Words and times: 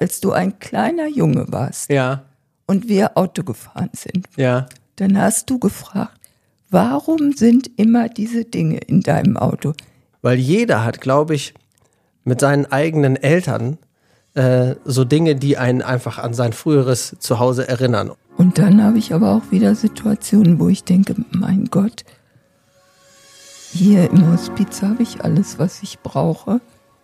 als 0.00 0.20
du 0.20 0.32
ein 0.32 0.58
kleiner 0.58 1.08
Junge 1.08 1.46
warst 1.48 1.90
Ja, 1.90 2.24
und 2.66 2.88
wir 2.88 3.16
Auto 3.16 3.42
gefahren 3.42 3.90
sind, 3.92 4.26
ja. 4.36 4.66
dann 4.96 5.20
hast 5.20 5.50
du 5.50 5.58
gefragt, 5.58 6.18
warum 6.70 7.32
sind 7.32 7.70
immer 7.76 8.08
diese 8.08 8.44
Dinge 8.44 8.78
in 8.78 9.00
deinem 9.00 9.36
Auto? 9.36 9.72
Weil 10.22 10.38
jeder 10.38 10.84
hat, 10.84 11.00
glaube 11.00 11.34
ich, 11.34 11.54
mit 12.24 12.40
seinen 12.40 12.66
eigenen 12.66 13.16
Eltern 13.16 13.78
äh, 14.34 14.74
so 14.84 15.04
Dinge, 15.04 15.36
die 15.36 15.56
einen 15.56 15.82
einfach 15.82 16.18
an 16.18 16.34
sein 16.34 16.52
früheres 16.52 17.16
Zuhause 17.20 17.68
erinnern. 17.68 18.10
Und 18.36 18.58
dann 18.58 18.82
habe 18.82 18.98
ich 18.98 19.14
aber 19.14 19.34
auch 19.34 19.50
wieder 19.50 19.74
Situationen, 19.74 20.58
wo 20.58 20.68
ich 20.68 20.84
denke, 20.84 21.14
mein 21.30 21.66
Gott, 21.66 22.04
hier 23.72 24.10
im 24.10 24.30
Hospiz 24.32 24.82
habe 24.82 25.02
ich 25.02 25.22
alles, 25.22 25.58
was 25.58 25.82
ich 25.82 26.00
brauche. 26.00 26.60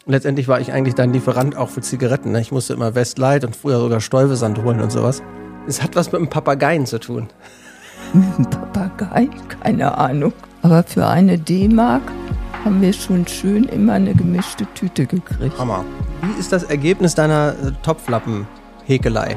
Letztendlich 0.06 0.48
war 0.48 0.60
ich 0.60 0.72
eigentlich 0.72 0.96
dein 0.96 1.12
Lieferant 1.12 1.56
auch 1.56 1.68
für 1.68 1.80
Zigaretten. 1.80 2.32
Ne? 2.32 2.40
Ich 2.40 2.50
musste 2.50 2.74
immer 2.74 2.94
Westlight 2.96 3.44
und 3.44 3.54
früher 3.54 3.78
sogar 3.78 4.00
Stäubesand 4.00 4.62
holen 4.62 4.80
und 4.80 4.90
sowas. 4.90 5.22
Es 5.68 5.80
hat 5.80 5.94
was 5.94 6.10
mit 6.10 6.20
dem 6.20 6.28
Papageien 6.28 6.86
zu 6.86 6.98
tun. 6.98 7.28
Ein 8.14 8.50
Papagei? 8.50 9.28
Keine 9.62 9.96
Ahnung. 9.96 10.32
Aber 10.62 10.82
für 10.82 11.06
eine 11.06 11.38
D-Mark 11.38 12.02
haben 12.64 12.80
wir 12.82 12.92
schon 12.92 13.26
schön 13.26 13.64
immer 13.64 13.94
eine 13.94 14.14
gemischte 14.14 14.66
Tüte 14.74 15.06
gekriegt. 15.06 15.56
Hammer. 15.58 15.84
Wie 16.22 16.38
ist 16.38 16.52
das 16.52 16.64
Ergebnis 16.64 17.14
deiner 17.14 17.54
äh, 17.62 17.72
Topflappen-Häkelei? 17.82 19.36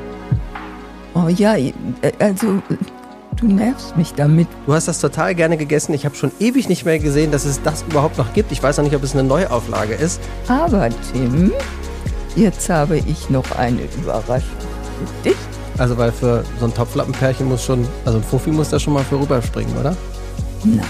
Oh 1.14 1.28
ja, 1.30 1.56
äh, 1.56 1.74
also 2.20 2.62
du 3.36 3.48
nervst 3.48 3.98
mich 3.98 4.14
damit. 4.14 4.48
Du 4.66 4.74
hast 4.74 4.88
das 4.88 5.00
total 5.00 5.36
gerne 5.36 5.58
gegessen. 5.58 5.94
Ich 5.94 6.06
habe 6.06 6.16
schon 6.16 6.32
ewig 6.40 6.70
nicht 6.70 6.86
mehr 6.86 7.00
gesehen, 7.00 7.32
dass 7.32 7.46
es 7.46 7.62
das 7.62 7.84
überhaupt 7.84 8.18
noch 8.18 8.34
gibt. 8.34 8.52
Ich 8.52 8.62
weiß 8.62 8.80
auch 8.80 8.84
nicht, 8.84 8.96
ob 8.96 9.04
es 9.04 9.14
eine 9.14 9.24
Neuauflage 9.24 9.94
ist. 9.94 10.22
Aber 10.48 10.90
Tim, 11.12 11.52
jetzt 12.36 12.70
habe 12.70 12.98
ich 12.98 13.30
noch 13.30 13.52
eine 13.58 13.82
Überraschung 13.98 14.50
für 14.98 15.30
dich. 15.30 15.38
Also, 15.78 15.98
weil 15.98 16.12
für 16.12 16.46
so 16.60 16.66
ein 16.66 16.74
Topflappenpärchen 16.74 17.48
muss 17.48 17.66
schon, 17.66 17.86
also 18.06 18.20
ein 18.20 18.24
Fuffi 18.24 18.52
muss 18.52 18.70
da 18.70 18.80
schon 18.80 18.94
mal 18.94 19.04
für 19.04 19.20
rüberspringen, 19.20 19.78
oder? 19.78 19.96
Nein. 20.64 20.86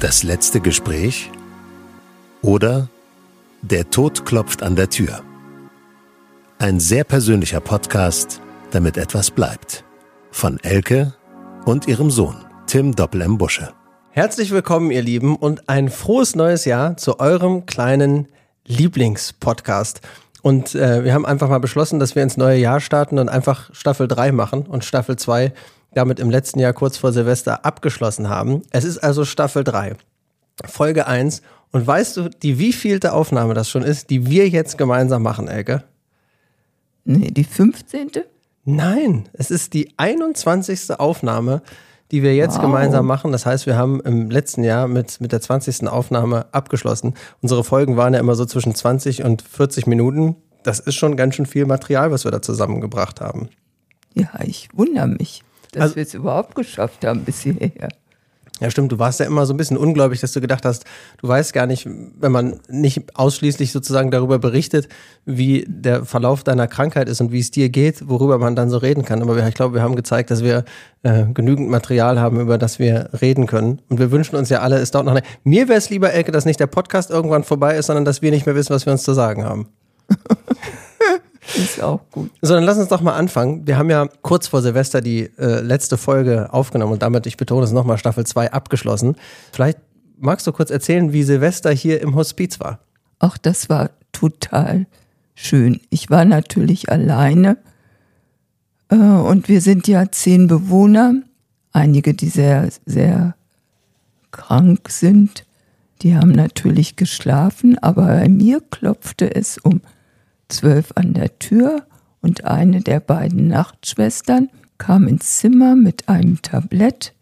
Das 0.00 0.22
letzte 0.22 0.60
Gespräch 0.60 1.30
oder 2.42 2.88
Der 3.62 3.88
Tod 3.88 4.26
klopft 4.26 4.62
an 4.62 4.76
der 4.76 4.90
Tür. 4.90 5.22
Ein 6.58 6.78
sehr 6.78 7.02
persönlicher 7.04 7.60
Podcast, 7.60 8.40
damit 8.70 8.98
etwas 8.98 9.30
bleibt. 9.30 9.84
Von 10.30 10.58
Elke 10.62 11.14
und 11.64 11.88
ihrem 11.88 12.10
Sohn, 12.10 12.36
Tim 12.66 12.94
Doppel-M. 12.94 13.38
Busche. 13.38 13.72
Herzlich 14.10 14.50
willkommen, 14.50 14.90
ihr 14.90 15.02
Lieben, 15.02 15.36
und 15.36 15.68
ein 15.68 15.88
frohes 15.88 16.36
neues 16.36 16.64
Jahr 16.66 16.96
zu 16.96 17.18
eurem 17.18 17.66
kleinen 17.66 18.28
Lieblingspodcast. 18.66 20.02
Und 20.42 20.74
äh, 20.74 21.04
wir 21.04 21.14
haben 21.14 21.24
einfach 21.24 21.48
mal 21.48 21.58
beschlossen, 21.58 21.98
dass 21.98 22.14
wir 22.14 22.22
ins 22.22 22.36
neue 22.36 22.58
Jahr 22.58 22.80
starten 22.80 23.18
und 23.18 23.28
einfach 23.28 23.74
Staffel 23.74 24.08
3 24.08 24.32
machen 24.32 24.66
und 24.66 24.84
Staffel 24.84 25.16
2 25.16 25.52
damit 25.94 26.20
im 26.20 26.30
letzten 26.30 26.60
Jahr 26.60 26.72
kurz 26.72 26.96
vor 26.96 27.12
Silvester 27.12 27.64
abgeschlossen 27.64 28.28
haben. 28.28 28.62
Es 28.70 28.84
ist 28.84 28.98
also 28.98 29.24
Staffel 29.24 29.64
3, 29.64 29.96
Folge 30.66 31.06
1. 31.06 31.40
Und 31.70 31.86
weißt 31.86 32.16
du, 32.16 32.28
die 32.28 32.58
wievielte 32.58 33.12
Aufnahme 33.12 33.54
das 33.54 33.70
schon 33.70 33.82
ist, 33.82 34.10
die 34.10 34.26
wir 34.26 34.48
jetzt 34.48 34.76
gemeinsam 34.76 35.22
machen, 35.22 35.48
Elke? 35.48 35.84
Nee, 37.04 37.30
die 37.30 37.44
15. 37.44 38.10
Nein, 38.64 39.28
es 39.32 39.50
ist 39.50 39.74
die 39.74 39.92
21. 39.98 40.98
Aufnahme, 40.98 41.62
die 42.10 42.22
wir 42.22 42.34
jetzt 42.34 42.56
Wow. 42.56 42.62
gemeinsam 42.62 43.06
machen. 43.06 43.32
Das 43.32 43.44
heißt, 43.46 43.66
wir 43.66 43.76
haben 43.76 44.00
im 44.00 44.30
letzten 44.30 44.64
Jahr 44.64 44.88
mit, 44.88 45.20
mit 45.20 45.32
der 45.32 45.40
20. 45.40 45.88
Aufnahme 45.88 46.46
abgeschlossen. 46.52 47.14
Unsere 47.42 47.64
Folgen 47.64 47.96
waren 47.96 48.14
ja 48.14 48.20
immer 48.20 48.34
so 48.36 48.44
zwischen 48.46 48.74
20 48.74 49.24
und 49.24 49.42
40 49.42 49.86
Minuten. 49.86 50.36
Das 50.62 50.80
ist 50.80 50.94
schon 50.94 51.16
ganz 51.16 51.34
schön 51.34 51.46
viel 51.46 51.66
Material, 51.66 52.10
was 52.10 52.24
wir 52.24 52.30
da 52.30 52.40
zusammengebracht 52.40 53.20
haben. 53.20 53.48
Ja, 54.14 54.28
ich 54.44 54.68
wundere 54.72 55.08
mich, 55.08 55.42
dass 55.72 55.82
Also- 55.82 55.96
wir 55.96 56.02
es 56.04 56.14
überhaupt 56.14 56.54
geschafft 56.54 57.04
haben 57.04 57.24
bis 57.24 57.40
hierher. 57.40 57.88
Ja, 58.60 58.70
stimmt. 58.70 58.92
Du 58.92 59.00
warst 59.00 59.18
ja 59.18 59.26
immer 59.26 59.46
so 59.46 59.52
ein 59.52 59.56
bisschen 59.56 59.76
ungläubig, 59.76 60.20
dass 60.20 60.30
du 60.30 60.40
gedacht 60.40 60.64
hast, 60.64 60.84
du 61.20 61.26
weißt 61.26 61.52
gar 61.52 61.66
nicht, 61.66 61.86
wenn 61.86 62.30
man 62.30 62.60
nicht 62.68 63.02
ausschließlich 63.18 63.72
sozusagen 63.72 64.12
darüber 64.12 64.38
berichtet, 64.38 64.88
wie 65.24 65.64
der 65.66 66.04
Verlauf 66.04 66.44
deiner 66.44 66.68
Krankheit 66.68 67.08
ist 67.08 67.20
und 67.20 67.32
wie 67.32 67.40
es 67.40 67.50
dir 67.50 67.68
geht, 67.68 68.08
worüber 68.08 68.38
man 68.38 68.54
dann 68.54 68.70
so 68.70 68.78
reden 68.78 69.04
kann. 69.04 69.22
Aber 69.22 69.34
wir, 69.34 69.46
ich 69.48 69.54
glaube, 69.54 69.74
wir 69.74 69.82
haben 69.82 69.96
gezeigt, 69.96 70.30
dass 70.30 70.44
wir 70.44 70.64
äh, 71.02 71.24
genügend 71.34 71.68
Material 71.68 72.20
haben, 72.20 72.38
über 72.38 72.56
das 72.56 72.78
wir 72.78 73.10
reden 73.20 73.48
können. 73.48 73.82
Und 73.88 73.98
wir 73.98 74.12
wünschen 74.12 74.36
uns 74.36 74.50
ja 74.50 74.60
alle, 74.60 74.76
es 74.76 74.92
dauert 74.92 75.06
noch 75.06 75.12
eine. 75.14 75.22
Mir 75.42 75.68
wäre 75.68 75.78
es 75.78 75.90
lieber, 75.90 76.12
Elke, 76.12 76.30
dass 76.30 76.44
nicht 76.44 76.60
der 76.60 76.68
Podcast 76.68 77.10
irgendwann 77.10 77.42
vorbei 77.42 77.76
ist, 77.76 77.86
sondern 77.86 78.04
dass 78.04 78.22
wir 78.22 78.30
nicht 78.30 78.46
mehr 78.46 78.54
wissen, 78.54 78.72
was 78.72 78.86
wir 78.86 78.92
uns 78.92 79.02
zu 79.02 79.14
sagen 79.14 79.44
haben. 79.44 79.66
Ist 81.56 81.82
auch 81.82 82.00
gut. 82.10 82.30
Sondern 82.42 82.64
lass 82.64 82.78
uns 82.78 82.88
doch 82.88 83.00
mal 83.00 83.14
anfangen. 83.14 83.66
Wir 83.66 83.78
haben 83.78 83.90
ja 83.90 84.06
kurz 84.22 84.48
vor 84.48 84.62
Silvester 84.62 85.00
die 85.00 85.30
äh, 85.38 85.60
letzte 85.60 85.96
Folge 85.96 86.52
aufgenommen 86.52 86.92
und 86.92 87.02
damit, 87.02 87.26
ich 87.26 87.36
betone 87.36 87.64
es 87.64 87.72
nochmal, 87.72 87.98
Staffel 87.98 88.26
2 88.26 88.52
abgeschlossen. 88.52 89.16
Vielleicht 89.52 89.78
magst 90.18 90.46
du 90.46 90.52
kurz 90.52 90.70
erzählen, 90.70 91.12
wie 91.12 91.22
Silvester 91.22 91.70
hier 91.70 92.00
im 92.00 92.14
Hospiz 92.14 92.60
war. 92.60 92.80
Auch 93.18 93.36
das 93.36 93.68
war 93.68 93.90
total 94.12 94.86
schön. 95.34 95.80
Ich 95.90 96.10
war 96.10 96.24
natürlich 96.24 96.90
alleine 96.90 97.58
äh, 98.88 98.96
und 98.96 99.48
wir 99.48 99.60
sind 99.60 99.88
ja 99.88 100.10
zehn 100.10 100.46
Bewohner. 100.46 101.14
Einige, 101.72 102.14
die 102.14 102.28
sehr, 102.28 102.68
sehr 102.86 103.34
krank 104.30 104.90
sind, 104.90 105.44
die 106.02 106.16
haben 106.16 106.30
natürlich 106.30 106.96
geschlafen, 106.96 107.78
aber 107.78 108.06
bei 108.06 108.28
mir 108.28 108.60
klopfte 108.60 109.34
es 109.34 109.58
um 109.58 109.80
zwölf 110.54 110.92
an 110.94 111.14
der 111.14 111.38
Tür 111.38 111.86
und 112.20 112.44
eine 112.44 112.80
der 112.80 113.00
beiden 113.00 113.48
Nachtschwestern 113.48 114.48
kam 114.78 115.08
ins 115.08 115.38
Zimmer 115.38 115.76
mit 115.76 116.08
einem 116.08 116.40
Tablett. 116.42 117.12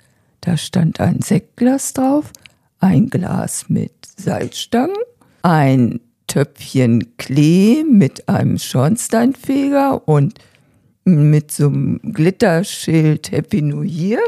Da 0.43 0.56
stand 0.56 1.00
ein 1.00 1.22
Sektglas 1.22 1.93
drauf, 1.93 2.32
ein 2.78 3.09
Glas 3.09 3.69
mit 3.69 3.93
Salzstangen, 4.16 4.97
ein 5.43 6.00
Töpfchen 6.26 7.16
Klee 7.16 7.84
mit 7.84 8.28
einem 8.28 8.59
Schornsteinfeger 8.59 10.06
und 10.06 10.38
mit 11.04 11.50
so 11.50 11.66
einem 11.66 12.00
Glitterschild 12.12 13.32
Happy 13.32 13.62
New 13.62 13.82
Year. 13.82 14.20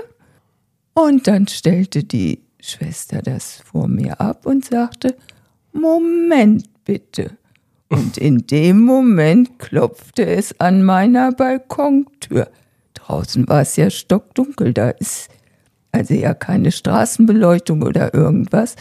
Und 0.94 1.26
dann 1.26 1.46
stellte 1.48 2.04
die 2.04 2.40
Schwester 2.60 3.22
das 3.22 3.60
vor 3.64 3.88
mir 3.88 4.20
ab 4.20 4.46
und 4.46 4.64
sagte, 4.64 5.16
Moment 5.72 6.68
bitte. 6.84 7.36
Und 7.94 8.18
in 8.18 8.46
dem 8.46 8.80
Moment 8.80 9.58
klopfte 9.58 10.26
es 10.26 10.58
an 10.60 10.82
meiner 10.82 11.32
Balkontür. 11.32 12.48
Draußen 12.94 13.46
war 13.48 13.62
es 13.62 13.76
ja 13.76 13.90
stockdunkel, 13.90 14.72
da 14.72 14.90
ist 14.90 15.28
also 15.92 16.14
ja 16.14 16.34
keine 16.34 16.72
Straßenbeleuchtung 16.72 17.82
oder 17.82 18.12
irgendwas. 18.14 18.74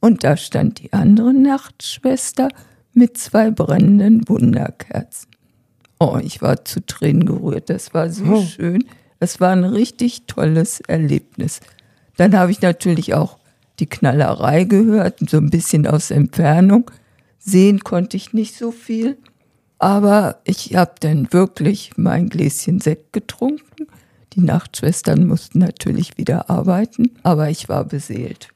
Und 0.00 0.22
da 0.22 0.36
stand 0.36 0.80
die 0.80 0.92
andere 0.92 1.32
Nachtschwester 1.32 2.48
mit 2.92 3.16
zwei 3.16 3.50
brennenden 3.50 4.28
Wunderkerzen. 4.28 5.30
Oh, 5.98 6.18
ich 6.22 6.42
war 6.42 6.64
zu 6.64 6.84
Tränen 6.84 7.24
gerührt. 7.24 7.70
Das 7.70 7.94
war 7.94 8.10
so 8.10 8.42
schön. 8.42 8.84
Das 9.18 9.40
war 9.40 9.50
ein 9.50 9.64
richtig 9.64 10.26
tolles 10.26 10.80
Erlebnis. 10.80 11.60
Dann 12.16 12.36
habe 12.36 12.50
ich 12.50 12.60
natürlich 12.60 13.14
auch 13.14 13.38
die 13.78 13.86
Knallerei 13.86 14.64
gehört, 14.64 15.18
so 15.28 15.38
ein 15.38 15.50
bisschen 15.50 15.86
aus 15.86 16.10
Entfernung. 16.10 16.90
Sehen 17.38 17.80
konnte 17.80 18.16
ich 18.16 18.32
nicht 18.32 18.56
so 18.56 18.70
viel. 18.70 19.16
Aber 19.78 20.40
ich 20.44 20.74
habe 20.74 20.94
dann 21.00 21.32
wirklich 21.32 21.92
mein 21.96 22.28
Gläschen 22.28 22.80
Sekt 22.80 23.12
getrunken. 23.12 23.86
Die 24.32 24.40
Nachtschwestern 24.40 25.26
mussten 25.26 25.60
natürlich 25.60 26.18
wieder 26.18 26.50
arbeiten, 26.50 27.10
aber 27.22 27.48
ich 27.48 27.68
war 27.68 27.84
beseelt. 27.84 28.48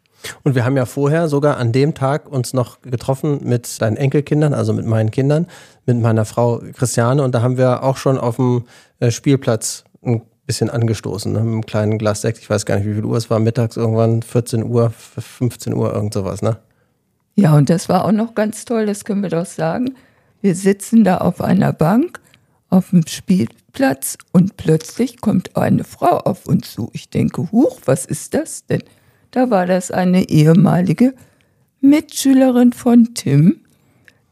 Und 0.45 0.55
wir 0.55 0.65
haben 0.65 0.77
ja 0.77 0.87
vorher 0.87 1.29
sogar 1.29 1.57
an 1.57 1.73
dem 1.73 1.95
Tag 1.95 2.31
uns 2.31 2.53
noch 2.53 2.81
getroffen 2.83 3.41
mit 3.43 3.81
deinen 3.81 3.97
Enkelkindern, 3.97 4.55
also 4.55 4.73
mit 4.73 4.87
meinen 4.87 5.11
Kindern, 5.11 5.47
mit 5.87 6.01
meiner 6.01 6.25
Frau 6.25 6.61
Christiane. 6.75 7.23
Und 7.23 7.35
da 7.35 7.43
haben 7.43 7.57
wir 7.57 7.83
auch 7.83 7.97
schon 7.97 8.19
auf 8.19 8.37
dem 8.37 8.65
äh, 9.01 9.11
Spielplatz 9.11 9.85
ein 10.05 10.23
bisschen 10.47 10.71
angestoßen, 10.71 11.33
ne, 11.33 11.41
mit 11.41 11.49
einem 11.49 11.67
kleinen 11.67 11.99
Glas 11.99 12.21
Sekt. 12.21 12.39
Ich 12.39 12.51
weiß 12.51 12.67
gar 12.67 12.77
nicht, 12.77 12.87
wie 12.87 12.95
viel 12.95 13.05
Uhr 13.05 13.17
es 13.17 13.31
war, 13.31 13.39
mittags 13.39 13.77
irgendwann, 13.77 14.23
14 14.23 14.65
Uhr, 14.65 14.91
15 14.91 15.75
Uhr, 15.75 15.93
irgend 15.93 16.15
sowas, 16.15 16.43
ne? 16.43 16.59
Ja, 17.35 17.57
und 17.57 17.71
das 17.71 17.89
war 17.89 18.05
auch 18.05 18.13
noch 18.13 18.35
ganz 18.35 18.65
toll, 18.65 18.87
das 18.87 19.05
können 19.05 19.23
wir 19.23 19.31
doch 19.31 19.47
sagen. 19.47 19.95
Wir 20.41 20.55
sitzen 20.55 21.05
da 21.05 21.19
auf 21.19 21.41
einer 21.41 21.73
Bank 21.73 22.21
auf 22.69 22.91
dem 22.91 23.07
Spielplatz 23.07 24.17
und 24.33 24.57
plötzlich 24.57 25.21
kommt 25.21 25.57
eine 25.57 25.85
Frau 25.85 26.19
auf 26.19 26.47
uns 26.47 26.73
zu. 26.73 26.91
Ich 26.95 27.11
denke, 27.11 27.53
huch, 27.53 27.81
was 27.85 28.07
ist 28.07 28.35
das 28.35 28.67
denn? 28.67 28.83
Da 29.31 29.51
war 29.51 29.67
das 29.67 29.91
eine 29.91 30.29
ehemalige 30.29 31.15
Mitschülerin 31.81 32.73
von 32.73 33.15
Tim, 33.15 33.61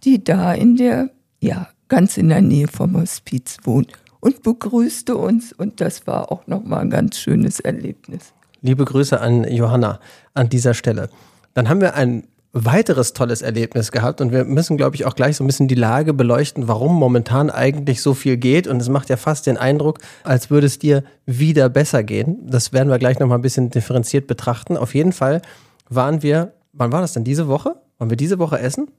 die 0.05 0.25
da 0.25 0.55
in 0.55 0.76
der, 0.76 1.11
ja, 1.41 1.69
ganz 1.88 2.17
in 2.17 2.29
der 2.29 2.41
Nähe 2.41 2.69
vom 2.69 2.97
Hospiz 2.99 3.58
wohnt 3.64 3.93
und 4.20 4.43
begrüßte 4.43 5.17
uns 5.17 5.52
und 5.52 5.81
das 5.81 6.06
war 6.06 6.32
auch 6.32 6.47
nochmal 6.47 6.81
ein 6.81 6.91
ganz 6.91 7.19
schönes 7.19 7.61
Erlebnis. 7.61 8.32
Liebe 8.62 8.85
Grüße 8.85 9.20
an 9.20 9.44
Johanna 9.44 10.00
an 10.35 10.49
dieser 10.49 10.75
Stelle. 10.75 11.11
Dann 11.55 11.69
haben 11.69 11.81
wir 11.81 11.94
ein 11.94 12.25
weiteres 12.52 13.12
tolles 13.12 13.43
Erlebnis 13.43 13.93
gehabt 13.93 14.20
und 14.20 14.32
wir 14.32 14.44
müssen, 14.44 14.76
glaube 14.76 14.97
ich, 14.97 15.06
auch 15.06 15.14
gleich 15.14 15.37
so 15.37 15.44
ein 15.44 15.47
bisschen 15.47 15.69
die 15.69 15.76
Lage 15.76 16.12
beleuchten, 16.12 16.67
warum 16.67 16.97
momentan 16.97 17.49
eigentlich 17.49 18.02
so 18.02 18.12
viel 18.12 18.37
geht 18.37 18.67
und 18.67 18.81
es 18.81 18.88
macht 18.88 19.08
ja 19.08 19.17
fast 19.17 19.47
den 19.47 19.56
Eindruck, 19.56 20.00
als 20.25 20.50
würde 20.50 20.67
es 20.67 20.79
dir 20.79 21.05
wieder 21.26 21.69
besser 21.69 22.02
gehen. 22.02 22.38
Das 22.49 22.73
werden 22.73 22.88
wir 22.88 22.99
gleich 22.99 23.20
nochmal 23.20 23.38
ein 23.38 23.43
bisschen 23.43 23.70
differenziert 23.70 24.26
betrachten. 24.26 24.76
Auf 24.76 24.94
jeden 24.94 25.12
Fall 25.12 25.43
waren 25.88 26.23
wir, 26.23 26.55
wann 26.73 26.91
war 26.91 27.00
das 27.00 27.12
denn, 27.12 27.23
diese 27.23 27.47
Woche? 27.47 27.76
Waren 27.99 28.11
wir 28.11 28.17
diese 28.17 28.38
Woche 28.41 28.58
essen? 28.58 28.91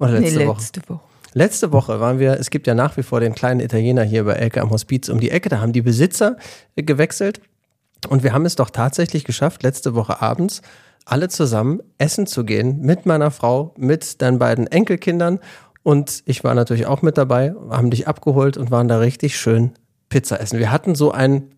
Oder 0.00 0.18
letzte, 0.18 0.38
nee, 0.38 0.44
letzte 0.44 0.80
Woche? 0.80 0.94
Woche? 0.94 1.00
Letzte 1.34 1.72
Woche 1.72 2.00
waren 2.00 2.18
wir, 2.18 2.38
es 2.38 2.50
gibt 2.50 2.66
ja 2.66 2.74
nach 2.74 2.96
wie 2.96 3.02
vor 3.02 3.20
den 3.20 3.34
kleinen 3.34 3.60
Italiener 3.60 4.02
hier 4.02 4.24
bei 4.24 4.34
Elke 4.34 4.60
am 4.60 4.70
Hospiz 4.70 5.08
um 5.08 5.20
die 5.20 5.30
Ecke, 5.30 5.48
da 5.48 5.60
haben 5.60 5.72
die 5.72 5.82
Besitzer 5.82 6.36
gewechselt 6.76 7.40
und 8.08 8.22
wir 8.22 8.32
haben 8.32 8.46
es 8.46 8.54
doch 8.54 8.70
tatsächlich 8.70 9.24
geschafft, 9.24 9.62
letzte 9.62 9.94
Woche 9.94 10.22
abends 10.22 10.62
alle 11.04 11.28
zusammen 11.28 11.80
essen 11.98 12.26
zu 12.26 12.44
gehen 12.44 12.80
mit 12.80 13.06
meiner 13.06 13.30
Frau, 13.30 13.74
mit 13.76 14.22
deinen 14.22 14.38
beiden 14.38 14.66
Enkelkindern. 14.66 15.38
Und 15.82 16.22
ich 16.24 16.44
war 16.44 16.54
natürlich 16.54 16.86
auch 16.86 17.02
mit 17.02 17.18
dabei, 17.18 17.54
haben 17.70 17.90
dich 17.90 18.08
abgeholt 18.08 18.56
und 18.56 18.70
waren 18.70 18.88
da 18.88 18.98
richtig 18.98 19.36
schön 19.36 19.72
Pizza 20.08 20.40
essen. 20.40 20.58
Wir 20.58 20.70
hatten 20.70 20.94
so 20.94 21.12
einen, 21.12 21.50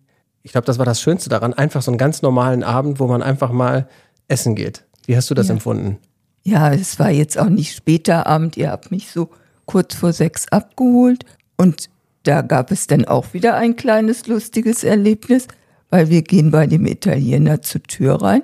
ich 0.43 0.51
glaube, 0.51 0.65
das 0.65 0.79
war 0.79 0.85
das 0.85 1.01
Schönste 1.01 1.29
daran, 1.29 1.53
einfach 1.53 1.81
so 1.81 1.91
einen 1.91 1.97
ganz 1.97 2.21
normalen 2.21 2.63
Abend, 2.63 2.99
wo 2.99 3.07
man 3.07 3.23
einfach 3.23 3.51
mal 3.51 3.87
essen 4.27 4.55
geht. 4.55 4.85
Wie 5.05 5.15
hast 5.15 5.29
du 5.29 5.33
das 5.33 5.47
ja. 5.47 5.53
empfunden? 5.53 5.97
Ja, 6.43 6.73
es 6.73 6.99
war 6.99 7.09
jetzt 7.09 7.37
auch 7.37 7.49
nicht 7.49 7.75
später 7.75 8.27
Abend. 8.27 8.57
Ihr 8.57 8.71
habt 8.71 8.91
mich 8.91 9.11
so 9.11 9.29
kurz 9.65 9.95
vor 9.95 10.13
sechs 10.13 10.47
abgeholt 10.49 11.23
und 11.57 11.89
da 12.23 12.41
gab 12.41 12.71
es 12.71 12.87
dann 12.87 13.05
auch 13.05 13.33
wieder 13.33 13.55
ein 13.55 13.77
kleines 13.77 14.27
lustiges 14.27 14.83
Erlebnis, 14.83 15.47
weil 15.89 16.09
wir 16.09 16.21
gehen 16.21 16.51
bei 16.51 16.67
dem 16.67 16.85
Italiener 16.85 17.61
zur 17.61 17.83
Tür 17.83 18.21
rein 18.21 18.43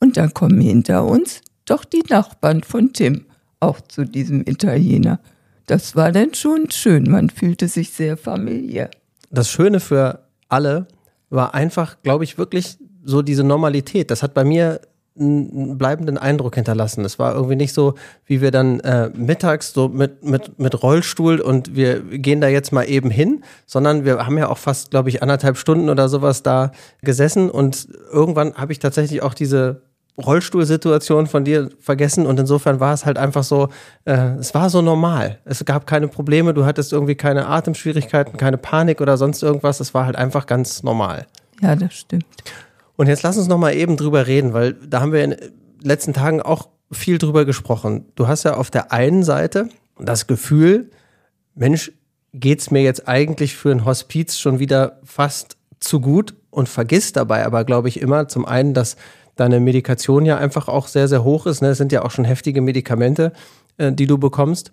und 0.00 0.16
dann 0.16 0.34
kommen 0.34 0.60
hinter 0.60 1.04
uns 1.04 1.42
doch 1.64 1.84
die 1.84 2.02
Nachbarn 2.08 2.62
von 2.62 2.92
Tim, 2.92 3.26
auch 3.60 3.80
zu 3.80 4.04
diesem 4.04 4.40
Italiener. 4.46 5.20
Das 5.66 5.94
war 5.94 6.10
dann 6.10 6.34
schon 6.34 6.70
schön, 6.70 7.08
man 7.08 7.30
fühlte 7.30 7.68
sich 7.68 7.90
sehr 7.90 8.16
familiär. 8.16 8.90
Das 9.30 9.48
Schöne 9.48 9.78
für 9.78 10.26
alle 10.48 10.88
war 11.28 11.54
einfach, 11.54 12.02
glaube 12.02 12.24
ich, 12.24 12.38
wirklich 12.38 12.78
so 13.04 13.22
diese 13.22 13.44
Normalität. 13.44 14.10
Das 14.10 14.22
hat 14.24 14.34
bei 14.34 14.42
mir 14.42 14.80
einen 15.18 15.76
bleibenden 15.76 16.18
Eindruck 16.18 16.54
hinterlassen. 16.54 17.04
Es 17.04 17.18
war 17.18 17.34
irgendwie 17.34 17.56
nicht 17.56 17.74
so, 17.74 17.94
wie 18.26 18.40
wir 18.40 18.50
dann 18.50 18.80
äh, 18.80 19.10
mittags 19.14 19.72
so 19.72 19.88
mit, 19.88 20.24
mit, 20.24 20.58
mit 20.58 20.82
Rollstuhl 20.82 21.40
und 21.40 21.74
wir 21.76 22.00
gehen 22.00 22.40
da 22.40 22.48
jetzt 22.48 22.72
mal 22.72 22.84
eben 22.84 23.10
hin, 23.10 23.44
sondern 23.66 24.04
wir 24.04 24.26
haben 24.26 24.38
ja 24.38 24.48
auch 24.48 24.58
fast, 24.58 24.90
glaube 24.90 25.08
ich, 25.08 25.22
anderthalb 25.22 25.56
Stunden 25.56 25.90
oder 25.90 26.08
sowas 26.08 26.42
da 26.42 26.72
gesessen 27.02 27.50
und 27.50 27.88
irgendwann 28.10 28.54
habe 28.54 28.72
ich 28.72 28.78
tatsächlich 28.78 29.22
auch 29.22 29.34
diese 29.34 29.82
Rollstuhlsituation 30.18 31.26
von 31.26 31.44
dir 31.44 31.70
vergessen 31.80 32.26
und 32.26 32.38
insofern 32.38 32.80
war 32.80 32.92
es 32.92 33.06
halt 33.06 33.18
einfach 33.18 33.42
so, 33.42 33.68
äh, 34.04 34.34
es 34.38 34.54
war 34.54 34.70
so 34.70 34.82
normal. 34.82 35.38
Es 35.44 35.64
gab 35.64 35.86
keine 35.86 36.08
Probleme, 36.08 36.52
du 36.54 36.64
hattest 36.64 36.92
irgendwie 36.92 37.14
keine 37.14 37.46
Atemschwierigkeiten, 37.46 38.36
keine 38.36 38.58
Panik 38.58 39.00
oder 39.00 39.16
sonst 39.16 39.42
irgendwas. 39.42 39.80
Es 39.80 39.94
war 39.94 40.06
halt 40.06 40.16
einfach 40.16 40.46
ganz 40.46 40.82
normal. 40.82 41.26
Ja, 41.62 41.76
das 41.76 41.94
stimmt. 41.94 42.26
Und 42.96 43.06
jetzt 43.06 43.22
lass 43.22 43.38
uns 43.38 43.48
noch 43.48 43.58
mal 43.58 43.74
eben 43.74 43.96
drüber 43.96 44.26
reden, 44.26 44.52
weil 44.52 44.74
da 44.74 45.00
haben 45.00 45.12
wir 45.12 45.24
in 45.24 45.30
den 45.30 45.52
letzten 45.82 46.12
Tagen 46.12 46.42
auch 46.42 46.68
viel 46.92 47.18
drüber 47.18 47.44
gesprochen. 47.44 48.06
Du 48.14 48.28
hast 48.28 48.44
ja 48.44 48.54
auf 48.54 48.70
der 48.70 48.92
einen 48.92 49.22
Seite 49.22 49.68
das 49.98 50.26
Gefühl, 50.26 50.90
Mensch, 51.54 51.92
geht's 52.32 52.70
mir 52.70 52.82
jetzt 52.82 53.08
eigentlich 53.08 53.56
für 53.56 53.70
ein 53.70 53.84
Hospiz 53.84 54.38
schon 54.38 54.58
wieder 54.58 55.00
fast 55.04 55.56
zu 55.80 56.00
gut 56.00 56.34
und 56.50 56.68
vergisst 56.68 57.16
dabei 57.16 57.44
aber, 57.44 57.64
glaube 57.64 57.88
ich, 57.88 58.00
immer 58.00 58.28
zum 58.28 58.44
einen, 58.44 58.74
dass 58.74 58.96
deine 59.40 59.58
Medikation 59.58 60.26
ja 60.26 60.36
einfach 60.36 60.68
auch 60.68 60.86
sehr, 60.86 61.08
sehr 61.08 61.24
hoch 61.24 61.46
ist. 61.46 61.62
Ne? 61.62 61.68
Es 61.68 61.78
sind 61.78 61.92
ja 61.92 62.02
auch 62.02 62.10
schon 62.10 62.24
heftige 62.26 62.60
Medikamente, 62.60 63.32
äh, 63.78 63.90
die 63.90 64.06
du 64.06 64.18
bekommst. 64.18 64.70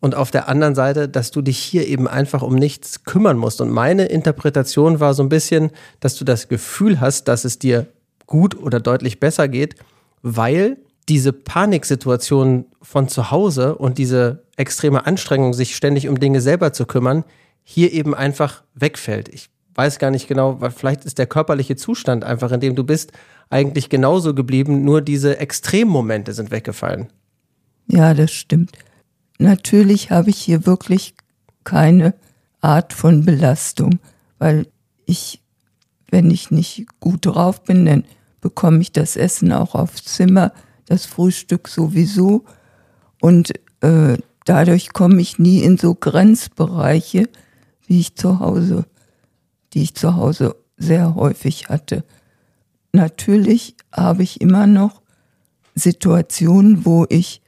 Und 0.00 0.14
auf 0.14 0.30
der 0.30 0.48
anderen 0.48 0.74
Seite, 0.74 1.08
dass 1.08 1.30
du 1.30 1.42
dich 1.42 1.58
hier 1.58 1.86
eben 1.86 2.06
einfach 2.06 2.42
um 2.42 2.54
nichts 2.54 3.04
kümmern 3.04 3.36
musst. 3.36 3.60
Und 3.60 3.70
meine 3.70 4.06
Interpretation 4.06 5.00
war 5.00 5.14
so 5.14 5.22
ein 5.22 5.28
bisschen, 5.28 5.70
dass 6.00 6.16
du 6.16 6.24
das 6.24 6.48
Gefühl 6.48 7.00
hast, 7.00 7.28
dass 7.28 7.44
es 7.44 7.58
dir 7.58 7.86
gut 8.26 8.60
oder 8.60 8.80
deutlich 8.80 9.20
besser 9.20 9.48
geht, 9.48 9.76
weil 10.22 10.76
diese 11.08 11.32
Paniksituation 11.32 12.66
von 12.82 13.08
zu 13.08 13.30
Hause 13.30 13.76
und 13.76 13.98
diese 13.98 14.42
extreme 14.56 15.06
Anstrengung, 15.06 15.54
sich 15.54 15.74
ständig 15.74 16.08
um 16.08 16.20
Dinge 16.20 16.40
selber 16.40 16.72
zu 16.72 16.86
kümmern, 16.86 17.24
hier 17.62 17.92
eben 17.92 18.14
einfach 18.14 18.62
wegfällt. 18.74 19.28
Ich 19.28 19.48
weiß 19.74 19.98
gar 20.00 20.10
nicht 20.10 20.26
genau, 20.26 20.58
vielleicht 20.76 21.04
ist 21.04 21.18
der 21.18 21.26
körperliche 21.26 21.76
Zustand 21.76 22.24
einfach, 22.24 22.50
in 22.50 22.60
dem 22.60 22.74
du 22.74 22.84
bist, 22.84 23.12
eigentlich 23.50 23.88
genauso 23.88 24.34
geblieben, 24.34 24.84
nur 24.84 25.00
diese 25.00 25.38
Extremmomente 25.38 26.32
sind 26.32 26.50
weggefallen. 26.50 27.08
Ja, 27.86 28.14
das 28.14 28.30
stimmt. 28.30 28.76
Natürlich 29.38 30.10
habe 30.10 30.30
ich 30.30 30.38
hier 30.38 30.66
wirklich 30.66 31.14
keine 31.64 32.14
Art 32.60 32.92
von 32.92 33.24
Belastung, 33.24 34.00
weil 34.38 34.66
ich, 35.06 35.40
wenn 36.10 36.30
ich 36.30 36.50
nicht 36.50 36.86
gut 37.00 37.26
drauf 37.26 37.62
bin, 37.62 37.86
dann 37.86 38.04
bekomme 38.40 38.80
ich 38.80 38.92
das 38.92 39.16
Essen 39.16 39.52
auch 39.52 39.74
aufs 39.74 40.04
Zimmer, 40.04 40.52
das 40.86 41.06
Frühstück 41.06 41.68
sowieso 41.68 42.44
und 43.20 43.52
äh, 43.80 44.18
dadurch 44.44 44.92
komme 44.92 45.20
ich 45.20 45.38
nie 45.38 45.62
in 45.62 45.78
so 45.78 45.94
Grenzbereiche, 45.94 47.28
wie 47.86 48.00
ich 48.00 48.16
zu 48.16 48.40
Hause, 48.40 48.84
die 49.72 49.82
ich 49.82 49.94
zu 49.94 50.16
Hause 50.16 50.56
sehr 50.76 51.14
häufig 51.14 51.68
hatte 51.68 52.04
natürlich 52.92 53.74
habe 53.92 54.22
ich 54.22 54.40
immer 54.40 54.66
noch 54.66 55.02
Situationen, 55.74 56.84
wo 56.84 57.06
ich 57.08 57.40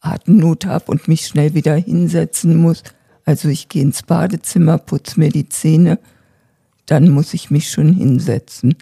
Atemnot 0.00 0.66
habe 0.66 0.84
und 0.90 1.08
mich 1.08 1.26
schnell 1.26 1.54
wieder 1.54 1.74
hinsetzen 1.76 2.56
muss. 2.56 2.82
Also 3.24 3.48
ich 3.48 3.68
gehe 3.68 3.82
ins 3.82 4.02
Badezimmer, 4.02 4.78
putze 4.78 5.18
mir 5.18 5.30
die 5.30 5.48
Zähne, 5.48 5.98
dann 6.86 7.08
muss 7.10 7.32
ich 7.32 7.50
mich 7.50 7.70
schon 7.70 7.94
hinsetzen. 7.94 8.76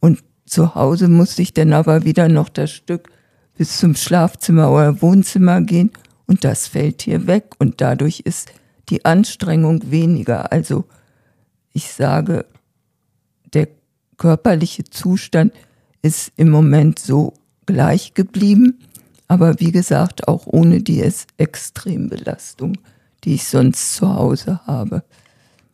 Und 0.00 0.22
zu 0.46 0.74
Hause 0.74 1.08
muss 1.08 1.38
ich 1.38 1.54
dann 1.54 1.72
aber 1.72 2.04
wieder 2.04 2.28
noch 2.28 2.48
das 2.48 2.70
Stück 2.70 3.10
bis 3.56 3.78
zum 3.78 3.94
Schlafzimmer 3.94 4.70
oder 4.70 5.00
Wohnzimmer 5.02 5.60
gehen 5.60 5.90
und 6.26 6.44
das 6.44 6.66
fällt 6.66 7.02
hier 7.02 7.26
weg 7.26 7.54
und 7.58 7.80
dadurch 7.80 8.20
ist 8.20 8.52
die 8.88 9.04
Anstrengung 9.04 9.90
weniger. 9.90 10.52
Also 10.52 10.84
ich 11.72 11.92
sage, 11.92 12.46
der 13.52 13.68
körperliche 14.16 14.84
Zustand 14.84 15.52
ist 16.02 16.32
im 16.36 16.50
Moment 16.50 16.98
so 16.98 17.34
gleich 17.66 18.14
geblieben, 18.14 18.78
aber 19.26 19.58
wie 19.58 19.72
gesagt, 19.72 20.28
auch 20.28 20.46
ohne 20.46 20.82
die 20.82 21.02
Extrembelastung, 21.38 22.76
die 23.24 23.34
ich 23.34 23.46
sonst 23.46 23.94
zu 23.94 24.14
Hause 24.14 24.60
habe. 24.66 25.02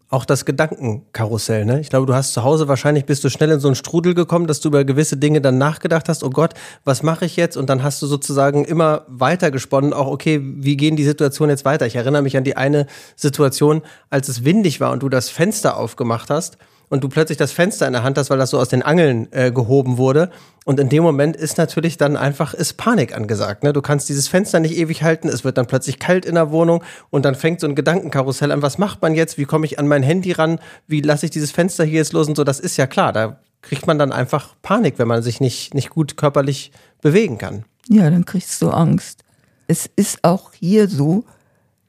Auch 0.08 0.24
das 0.24 0.44
Gedankenkarussell, 0.44 1.64
ne? 1.64 1.80
Ich 1.80 1.88
glaube, 1.88 2.06
du 2.06 2.14
hast 2.14 2.32
zu 2.32 2.42
Hause 2.42 2.66
wahrscheinlich 2.66 3.04
bist 3.04 3.22
du 3.22 3.28
schnell 3.28 3.50
in 3.50 3.60
so 3.60 3.68
einen 3.68 3.76
Strudel 3.76 4.14
gekommen, 4.14 4.48
dass 4.48 4.60
du 4.60 4.68
über 4.68 4.84
gewisse 4.84 5.16
Dinge 5.16 5.40
dann 5.40 5.56
nachgedacht 5.56 6.08
hast, 6.08 6.24
oh 6.24 6.30
Gott, 6.30 6.54
was 6.84 7.04
mache 7.04 7.26
ich 7.26 7.36
jetzt? 7.36 7.56
Und 7.56 7.70
dann 7.70 7.84
hast 7.84 8.02
du 8.02 8.08
sozusagen 8.08 8.64
immer 8.64 9.04
weiter 9.06 9.52
gesponnen, 9.52 9.92
auch 9.92 10.08
okay, 10.08 10.40
wie 10.42 10.76
gehen 10.76 10.96
die 10.96 11.04
Situationen 11.04 11.50
jetzt 11.50 11.64
weiter? 11.64 11.86
Ich 11.86 11.94
erinnere 11.94 12.22
mich 12.22 12.36
an 12.36 12.42
die 12.42 12.56
eine 12.56 12.86
Situation, 13.14 13.82
als 14.10 14.28
es 14.28 14.44
windig 14.44 14.80
war 14.80 14.90
und 14.90 15.04
du 15.04 15.08
das 15.08 15.28
Fenster 15.28 15.76
aufgemacht 15.76 16.28
hast 16.28 16.58
und 16.90 17.04
du 17.04 17.08
plötzlich 17.08 17.38
das 17.38 17.52
Fenster 17.52 17.86
in 17.86 17.94
der 17.94 18.02
Hand 18.02 18.18
hast, 18.18 18.30
weil 18.30 18.36
das 18.36 18.50
so 18.50 18.58
aus 18.58 18.68
den 18.68 18.82
Angeln 18.82 19.28
äh, 19.30 19.52
gehoben 19.52 19.96
wurde. 19.96 20.28
Und 20.64 20.78
in 20.80 20.88
dem 20.88 21.04
Moment 21.04 21.36
ist 21.36 21.56
natürlich 21.56 21.96
dann 21.96 22.16
einfach 22.16 22.52
ist 22.52 22.76
Panik 22.76 23.16
angesagt. 23.16 23.62
Ne? 23.62 23.72
Du 23.72 23.80
kannst 23.80 24.08
dieses 24.08 24.28
Fenster 24.28 24.60
nicht 24.60 24.76
ewig 24.76 25.02
halten, 25.02 25.28
es 25.28 25.44
wird 25.44 25.56
dann 25.56 25.66
plötzlich 25.66 26.00
kalt 26.00 26.26
in 26.26 26.34
der 26.34 26.50
Wohnung 26.50 26.82
und 27.08 27.24
dann 27.24 27.36
fängt 27.36 27.60
so 27.60 27.68
ein 27.68 27.76
Gedankenkarussell 27.76 28.50
an. 28.50 28.60
Was 28.60 28.76
macht 28.76 29.00
man 29.02 29.14
jetzt? 29.14 29.38
Wie 29.38 29.44
komme 29.44 29.66
ich 29.66 29.78
an 29.78 29.86
mein 29.86 30.02
Handy 30.02 30.32
ran? 30.32 30.58
Wie 30.88 31.00
lasse 31.00 31.26
ich 31.26 31.30
dieses 31.30 31.52
Fenster 31.52 31.84
hier 31.84 31.98
jetzt 31.98 32.12
los 32.12 32.28
und 32.28 32.36
so? 32.36 32.42
Das 32.42 32.58
ist 32.58 32.76
ja 32.76 32.88
klar. 32.88 33.12
Da 33.12 33.38
kriegt 33.62 33.86
man 33.86 33.98
dann 33.98 34.12
einfach 34.12 34.56
Panik, 34.60 34.94
wenn 34.98 35.08
man 35.08 35.22
sich 35.22 35.40
nicht, 35.40 35.74
nicht 35.74 35.90
gut 35.90 36.16
körperlich 36.16 36.72
bewegen 37.00 37.38
kann. 37.38 37.64
Ja, 37.88 38.10
dann 38.10 38.24
kriegst 38.24 38.60
du 38.62 38.70
Angst. 38.70 39.22
Es 39.68 39.88
ist 39.94 40.24
auch 40.24 40.52
hier 40.54 40.88
so, 40.88 41.24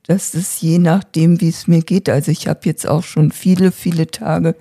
dass 0.03 0.35
es 0.35 0.61
je 0.61 0.77
nachdem, 0.77 1.41
wie 1.41 1.49
es 1.49 1.67
mir 1.67 1.81
geht, 1.81 2.07
also 2.07 2.29
ich 2.31 2.47
habe 2.47 2.59
jetzt 2.65 2.87
auch 2.87 3.03
schon 3.03 3.31
viele, 3.31 3.71
viele 3.71 4.07
Tage 4.07 4.55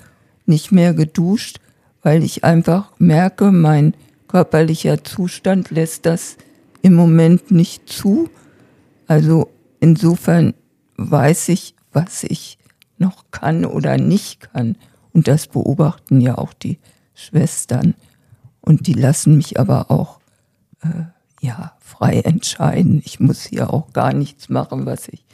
nicht 0.50 0.70
mehr 0.70 0.92
geduscht, 0.92 1.60
weil 2.02 2.22
ich 2.22 2.44
einfach 2.44 2.92
merke, 2.98 3.50
mein 3.50 3.94
körperlicher 4.28 5.02
Zustand 5.02 5.70
lässt 5.70 6.04
das 6.04 6.36
im 6.82 6.94
Moment 6.94 7.50
nicht 7.50 7.88
zu. 7.88 8.28
Also 9.06 9.50
insofern 9.80 10.54
weiß 10.96 11.48
ich, 11.48 11.74
was 11.92 12.24
ich 12.24 12.58
noch 12.98 13.24
kann 13.30 13.64
oder 13.64 13.96
nicht 13.96 14.52
kann. 14.52 14.76
Und 15.12 15.26
das 15.26 15.46
beobachten 15.46 16.20
ja 16.20 16.38
auch 16.38 16.52
die 16.52 16.78
Schwestern. 17.14 17.94
Und 18.60 18.86
die 18.86 18.92
lassen 18.92 19.36
mich 19.36 19.58
aber 19.58 19.90
auch 19.90 20.20
äh, 20.82 21.04
ja, 21.40 21.72
frei 21.80 22.20
entscheiden. 22.20 23.02
Ich 23.04 23.18
muss 23.18 23.44
hier 23.44 23.72
auch 23.72 23.92
gar 23.92 24.12
nichts 24.12 24.48
machen, 24.48 24.86
was 24.86 25.08
ich 25.08 25.24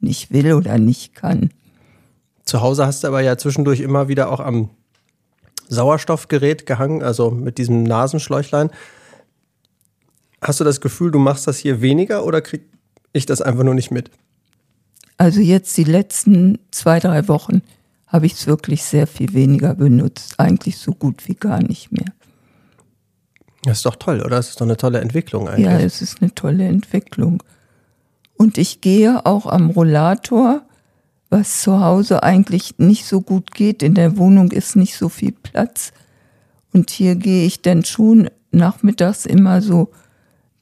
nicht 0.00 0.30
will 0.30 0.54
oder 0.54 0.78
nicht 0.78 1.14
kann. 1.14 1.50
Zu 2.46 2.62
Hause 2.62 2.86
hast 2.86 3.02
du 3.02 3.08
aber 3.08 3.20
ja 3.20 3.36
zwischendurch 3.36 3.80
immer 3.80 4.08
wieder 4.08 4.30
auch 4.30 4.40
am 4.40 4.70
Sauerstoffgerät 5.68 6.64
gehangen, 6.64 7.02
also 7.02 7.30
mit 7.30 7.58
diesem 7.58 7.82
Nasenschläuchlein. 7.82 8.70
Hast 10.40 10.60
du 10.60 10.64
das 10.64 10.80
Gefühl, 10.80 11.10
du 11.10 11.18
machst 11.18 11.46
das 11.48 11.58
hier 11.58 11.82
weniger 11.82 12.24
oder 12.24 12.40
krieg 12.40 12.62
ich 13.12 13.26
das 13.26 13.42
einfach 13.42 13.64
nur 13.64 13.74
nicht 13.74 13.90
mit? 13.90 14.10
Also 15.18 15.40
jetzt 15.40 15.76
die 15.76 15.84
letzten 15.84 16.58
zwei, 16.70 17.00
drei 17.00 17.26
Wochen 17.26 17.62
habe 18.06 18.26
ich 18.26 18.34
es 18.34 18.46
wirklich 18.46 18.84
sehr 18.84 19.08
viel 19.08 19.32
weniger 19.32 19.74
benutzt. 19.74 20.38
Eigentlich 20.38 20.78
so 20.78 20.92
gut 20.92 21.26
wie 21.26 21.34
gar 21.34 21.60
nicht 21.60 21.90
mehr. 21.90 22.12
Das 23.64 23.78
ist 23.78 23.86
doch 23.86 23.96
toll, 23.96 24.20
oder? 24.20 24.36
Das 24.36 24.50
ist 24.50 24.60
doch 24.60 24.66
eine 24.66 24.76
tolle 24.76 25.00
Entwicklung 25.00 25.48
eigentlich. 25.48 25.66
Ja, 25.66 25.78
es 25.78 26.00
ist 26.00 26.22
eine 26.22 26.32
tolle 26.32 26.68
Entwicklung. 26.68 27.42
Und 28.36 28.58
ich 28.58 28.80
gehe 28.80 29.26
auch 29.26 29.46
am 29.46 29.70
Rollator, 29.70 30.62
was 31.30 31.62
zu 31.62 31.80
Hause 31.80 32.22
eigentlich 32.22 32.78
nicht 32.78 33.04
so 33.04 33.20
gut 33.20 33.52
geht. 33.52 33.82
In 33.82 33.94
der 33.94 34.16
Wohnung 34.16 34.52
ist 34.52 34.76
nicht 34.76 34.96
so 34.96 35.08
viel 35.08 35.32
Platz. 35.32 35.92
Und 36.72 36.90
hier 36.90 37.16
gehe 37.16 37.46
ich 37.46 37.62
dann 37.62 37.84
schon 37.84 38.30
nachmittags 38.50 39.26
immer 39.26 39.60
so 39.60 39.90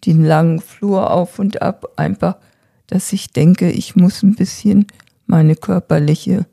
den 0.07 0.25
langen 0.25 0.61
Flur 0.61 1.11
auf 1.11 1.39
und 1.39 1.63
ab, 1.63 1.87
einfach, 1.97 2.37
dass 2.87 3.13
ich 3.13 3.33
denke, 3.33 3.71
ich 3.71 3.97
muss 3.97 4.23
ein 4.23 4.35
bisschen 4.35 4.87
meine 5.27 5.57
körperliche 5.57 6.47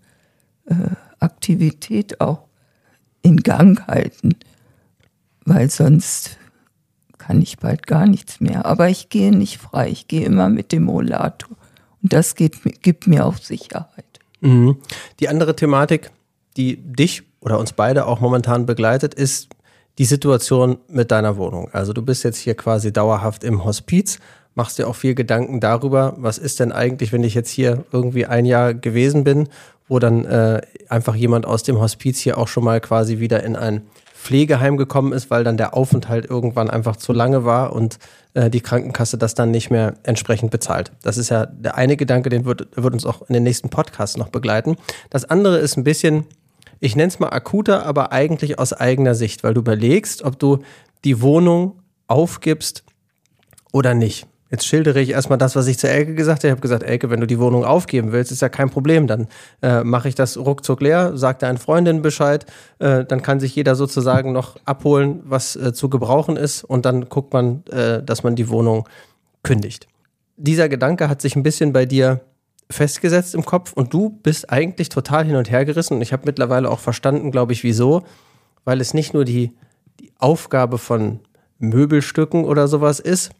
äh, 0.65 0.75
Aktivität 1.19 2.21
auch 2.21 2.47
in 3.21 3.37
Gang 3.37 3.85
halten, 3.87 4.35
weil 5.45 5.69
sonst 5.69 6.37
kann 7.17 7.41
ich 7.41 7.59
bald 7.59 7.85
gar 7.85 8.07
nichts 8.07 8.39
mehr. 8.39 8.65
Aber 8.65 8.89
ich 8.89 9.09
gehe 9.09 9.31
nicht 9.35 9.57
frei, 9.57 9.89
ich 9.89 10.07
gehe 10.07 10.25
immer 10.25 10.49
mit 10.49 10.71
dem 10.71 10.89
Rollator 10.89 11.57
und 12.01 12.13
das 12.13 12.35
geht, 12.35 12.81
gibt 12.81 13.07
mir 13.07 13.25
auch 13.25 13.37
Sicherheit. 13.37 14.19
Mhm. 14.41 14.77
Die 15.19 15.29
andere 15.29 15.55
Thematik, 15.55 16.11
die 16.57 16.77
dich 16.77 17.23
oder 17.41 17.59
uns 17.59 17.73
beide 17.73 18.05
auch 18.05 18.19
momentan 18.19 18.65
begleitet, 18.65 19.13
ist 19.13 19.49
die 19.97 20.05
Situation 20.05 20.77
mit 20.87 21.11
deiner 21.11 21.37
Wohnung. 21.37 21.69
Also 21.73 21.93
du 21.93 22.01
bist 22.01 22.23
jetzt 22.23 22.37
hier 22.37 22.55
quasi 22.55 22.93
dauerhaft 22.93 23.43
im 23.43 23.63
Hospiz, 23.63 24.19
machst 24.55 24.79
dir 24.79 24.87
auch 24.87 24.95
viel 24.95 25.15
Gedanken 25.15 25.59
darüber, 25.59 26.15
was 26.17 26.37
ist 26.37 26.59
denn 26.59 26.71
eigentlich, 26.71 27.11
wenn 27.11 27.23
ich 27.23 27.33
jetzt 27.33 27.49
hier 27.49 27.85
irgendwie 27.91 28.25
ein 28.25 28.45
Jahr 28.45 28.73
gewesen 28.73 29.23
bin, 29.23 29.49
wo 29.87 29.99
dann 29.99 30.25
äh, 30.25 30.61
einfach 30.87 31.15
jemand 31.15 31.45
aus 31.45 31.63
dem 31.63 31.79
Hospiz 31.79 32.19
hier 32.19 32.37
auch 32.37 32.47
schon 32.47 32.63
mal 32.63 32.79
quasi 32.79 33.19
wieder 33.19 33.43
in 33.43 33.55
ein 33.55 33.83
Pflegeheim 34.21 34.77
gekommen 34.77 35.13
ist, 35.13 35.29
weil 35.31 35.43
dann 35.43 35.57
der 35.57 35.75
Aufenthalt 35.75 36.29
irgendwann 36.29 36.69
einfach 36.69 36.95
zu 36.95 37.11
lange 37.11 37.43
war 37.43 37.73
und 37.73 37.97
äh, 38.33 38.49
die 38.49 38.61
Krankenkasse 38.61 39.17
das 39.17 39.33
dann 39.33 39.51
nicht 39.51 39.71
mehr 39.71 39.95
entsprechend 40.03 40.51
bezahlt. 40.51 40.91
Das 41.01 41.17
ist 41.17 41.29
ja 41.29 41.45
der 41.47 41.75
eine 41.75 41.97
Gedanke, 41.97 42.29
den 42.29 42.45
wird, 42.45 42.67
wird 42.75 42.93
uns 42.93 43.05
auch 43.05 43.23
in 43.23 43.33
den 43.33 43.43
nächsten 43.43 43.69
Podcasts 43.69 44.17
noch 44.17 44.29
begleiten. 44.29 44.77
Das 45.09 45.25
andere 45.25 45.57
ist 45.57 45.77
ein 45.77 45.83
bisschen 45.83 46.25
ich 46.83 46.95
nenne 46.95 47.09
es 47.09 47.19
mal 47.19 47.29
akuter, 47.29 47.85
aber 47.85 48.11
eigentlich 48.11 48.57
aus 48.57 48.73
eigener 48.73 49.13
Sicht, 49.13 49.43
weil 49.43 49.53
du 49.53 49.61
überlegst, 49.61 50.23
ob 50.23 50.39
du 50.39 50.63
die 51.05 51.21
Wohnung 51.21 51.79
aufgibst 52.07 52.83
oder 53.71 53.93
nicht. 53.93 54.25
Jetzt 54.51 54.67
schildere 54.67 54.99
ich 54.99 55.11
erstmal 55.11 55.37
das, 55.37 55.55
was 55.55 55.65
ich 55.67 55.79
zu 55.79 55.89
Elke 55.89 56.13
gesagt 56.13 56.39
habe. 56.39 56.49
Ich 56.49 56.51
habe 56.51 56.61
gesagt, 56.61 56.83
Elke, 56.83 57.09
wenn 57.09 57.21
du 57.21 57.25
die 57.25 57.39
Wohnung 57.39 57.63
aufgeben 57.63 58.11
willst, 58.11 58.33
ist 58.33 58.41
ja 58.41 58.49
kein 58.49 58.69
Problem. 58.69 59.07
Dann 59.07 59.29
äh, 59.61 59.85
mache 59.85 60.09
ich 60.09 60.15
das 60.15 60.37
ruckzuck 60.37 60.81
leer, 60.81 61.13
sag 61.15 61.39
deinen 61.39 61.57
Freundin 61.57 62.01
Bescheid, 62.01 62.45
äh, 62.79 63.05
dann 63.05 63.21
kann 63.21 63.39
sich 63.39 63.55
jeder 63.55 63.75
sozusagen 63.75 64.33
noch 64.33 64.57
abholen, 64.65 65.21
was 65.23 65.55
äh, 65.55 65.71
zu 65.71 65.89
gebrauchen 65.89 66.35
ist 66.35 66.65
und 66.65 66.85
dann 66.85 67.07
guckt 67.07 67.31
man, 67.31 67.63
äh, 67.67 68.03
dass 68.03 68.23
man 68.23 68.35
die 68.35 68.49
Wohnung 68.49 68.89
kündigt. 69.41 69.87
Dieser 70.35 70.67
Gedanke 70.67 71.07
hat 71.07 71.21
sich 71.21 71.37
ein 71.37 71.43
bisschen 71.43 71.71
bei 71.71 71.85
dir 71.85 72.19
festgesetzt 72.69 73.35
im 73.35 73.45
Kopf 73.45 73.71
und 73.71 73.93
du 73.93 74.09
bist 74.09 74.49
eigentlich 74.49 74.89
total 74.89 75.25
hin 75.25 75.37
und 75.37 75.49
her 75.49 75.63
gerissen. 75.63 75.95
Und 75.95 76.01
ich 76.01 76.11
habe 76.11 76.23
mittlerweile 76.25 76.69
auch 76.69 76.79
verstanden, 76.79 77.31
glaube 77.31 77.53
ich, 77.53 77.63
wieso. 77.63 78.03
Weil 78.65 78.81
es 78.81 78.93
nicht 78.93 79.13
nur 79.13 79.25
die, 79.25 79.53
die 79.99 80.11
Aufgabe 80.19 80.77
von 80.77 81.19
Möbelstücken 81.57 82.43
oder 82.43 82.67
sowas 82.67 82.99
ist 82.99 83.31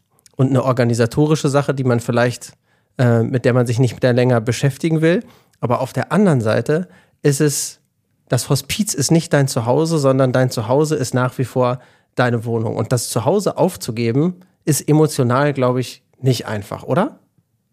und 0.42 0.50
eine 0.50 0.64
organisatorische 0.64 1.50
Sache, 1.50 1.76
die 1.76 1.84
man 1.84 2.00
vielleicht, 2.00 2.54
äh, 2.98 3.22
mit 3.22 3.46
der 3.46 3.54
man 3.54 3.68
sich 3.68 3.78
nicht 3.78 4.02
mehr 4.02 4.12
länger 4.12 4.42
beschäftigen 4.42 5.00
will. 5.00 5.24
Aber 5.60 5.82
auf 5.82 5.94
der 5.94 6.12
anderen 6.12 6.42
Seite 6.42 6.88
ist 7.22 7.42
es, 7.42 7.80
das 8.28 8.50
Hospiz 8.50 8.96
ist 8.96 9.12
nicht 9.12 9.34
dein 9.34 9.48
Zuhause, 9.48 10.00
sondern 10.00 10.34
dein 10.34 10.50
Zuhause 10.50 10.96
ist 10.96 11.14
nach 11.14 11.38
wie 11.38 11.46
vor 11.46 11.80
deine 12.16 12.44
Wohnung. 12.44 12.76
Und 12.76 12.92
das 12.92 13.10
Zuhause 13.10 13.56
aufzugeben, 13.56 14.38
ist 14.66 14.90
emotional, 14.90 15.54
glaube 15.54 15.80
ich, 15.80 16.02
nicht 16.20 16.48
einfach, 16.48 16.82
oder? 16.82 17.20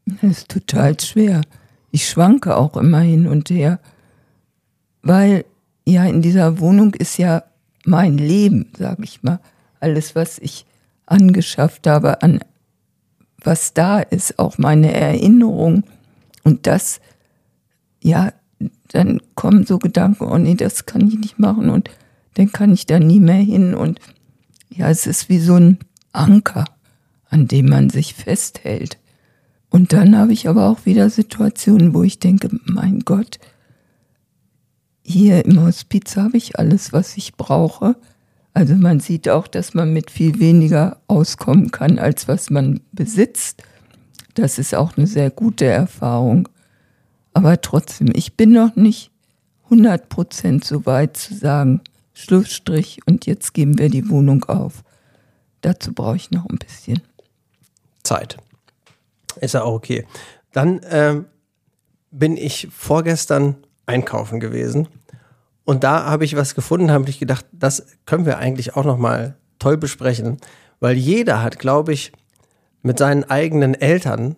Das 0.04 0.30
ist 0.30 0.50
total 0.50 1.00
schwer. 1.00 1.40
Ich 1.90 2.06
schwanke 2.06 2.54
auch 2.54 2.76
immer 2.76 3.00
hin 3.00 3.26
und 3.26 3.48
her, 3.48 3.78
weil 5.00 5.46
ja 5.86 6.04
in 6.04 6.20
dieser 6.20 6.60
Wohnung 6.60 6.92
ist 6.92 7.16
ja 7.16 7.44
mein 7.86 8.18
Leben, 8.18 8.70
sage 8.76 9.04
ich 9.04 9.22
mal. 9.22 9.40
Alles, 9.80 10.14
was 10.14 10.38
ich 10.38 10.66
angeschafft 11.06 11.86
habe, 11.86 12.20
an 12.20 12.40
was 13.42 13.74
da 13.74 14.00
ist, 14.00 14.38
auch 14.38 14.58
meine 14.58 14.92
Erinnerung. 14.92 15.84
Und 16.44 16.66
das, 16.66 17.00
ja, 18.02 18.32
dann 18.88 19.20
kommen 19.34 19.66
so 19.66 19.78
Gedanken, 19.78 20.24
oh 20.24 20.38
nee, 20.38 20.54
das 20.54 20.86
kann 20.86 21.06
ich 21.06 21.18
nicht 21.18 21.38
machen 21.38 21.70
und 21.70 21.90
dann 22.34 22.52
kann 22.52 22.72
ich 22.72 22.86
da 22.86 22.98
nie 22.98 23.20
mehr 23.20 23.42
hin. 23.42 23.74
Und 23.74 24.00
ja, 24.70 24.88
es 24.88 25.06
ist 25.06 25.28
wie 25.28 25.38
so 25.38 25.56
ein 25.56 25.78
Anker, 26.12 26.64
an 27.28 27.48
dem 27.48 27.68
man 27.68 27.90
sich 27.90 28.14
festhält. 28.14 28.98
Und 29.70 29.92
dann 29.92 30.16
habe 30.16 30.32
ich 30.32 30.48
aber 30.48 30.68
auch 30.68 30.86
wieder 30.86 31.10
Situationen, 31.10 31.94
wo 31.94 32.02
ich 32.02 32.18
denke, 32.18 32.48
mein 32.64 33.00
Gott, 33.00 33.38
hier 35.02 35.44
im 35.44 35.62
Hospiz 35.62 36.16
habe 36.16 36.36
ich 36.36 36.58
alles, 36.58 36.92
was 36.92 37.16
ich 37.16 37.34
brauche. 37.34 37.96
Also 38.58 38.74
man 38.74 38.98
sieht 38.98 39.28
auch, 39.28 39.46
dass 39.46 39.72
man 39.74 39.92
mit 39.92 40.10
viel 40.10 40.40
weniger 40.40 41.00
auskommen 41.06 41.70
kann, 41.70 42.00
als 42.00 42.26
was 42.26 42.50
man 42.50 42.80
besitzt. 42.90 43.62
Das 44.34 44.58
ist 44.58 44.74
auch 44.74 44.96
eine 44.96 45.06
sehr 45.06 45.30
gute 45.30 45.66
Erfahrung. 45.66 46.48
Aber 47.32 47.60
trotzdem, 47.60 48.08
ich 48.14 48.36
bin 48.36 48.50
noch 48.50 48.74
nicht 48.74 49.12
100% 49.70 50.64
so 50.64 50.86
weit 50.86 51.16
zu 51.16 51.36
sagen, 51.36 51.82
Schlussstrich 52.14 52.98
und 53.06 53.26
jetzt 53.26 53.54
geben 53.54 53.78
wir 53.78 53.90
die 53.90 54.10
Wohnung 54.10 54.42
auf. 54.46 54.82
Dazu 55.60 55.92
brauche 55.92 56.16
ich 56.16 56.32
noch 56.32 56.46
ein 56.46 56.58
bisschen 56.58 57.00
Zeit. 58.02 58.38
Ist 59.40 59.54
ja 59.54 59.62
auch 59.62 59.74
okay. 59.74 60.04
Dann 60.50 60.80
ähm, 60.90 61.26
bin 62.10 62.36
ich 62.36 62.66
vorgestern 62.72 63.54
einkaufen 63.86 64.40
gewesen 64.40 64.88
und 65.68 65.84
da 65.84 66.06
habe 66.06 66.24
ich 66.24 66.34
was 66.34 66.54
gefunden, 66.54 66.90
habe 66.90 67.10
ich 67.10 67.18
gedacht, 67.18 67.44
das 67.52 67.84
können 68.06 68.24
wir 68.24 68.38
eigentlich 68.38 68.74
auch 68.74 68.86
noch 68.86 68.96
mal 68.96 69.36
toll 69.58 69.76
besprechen, 69.76 70.38
weil 70.80 70.96
jeder 70.96 71.42
hat, 71.42 71.58
glaube 71.58 71.92
ich, 71.92 72.10
mit 72.80 72.98
seinen 72.98 73.24
eigenen 73.24 73.74
Eltern 73.74 74.36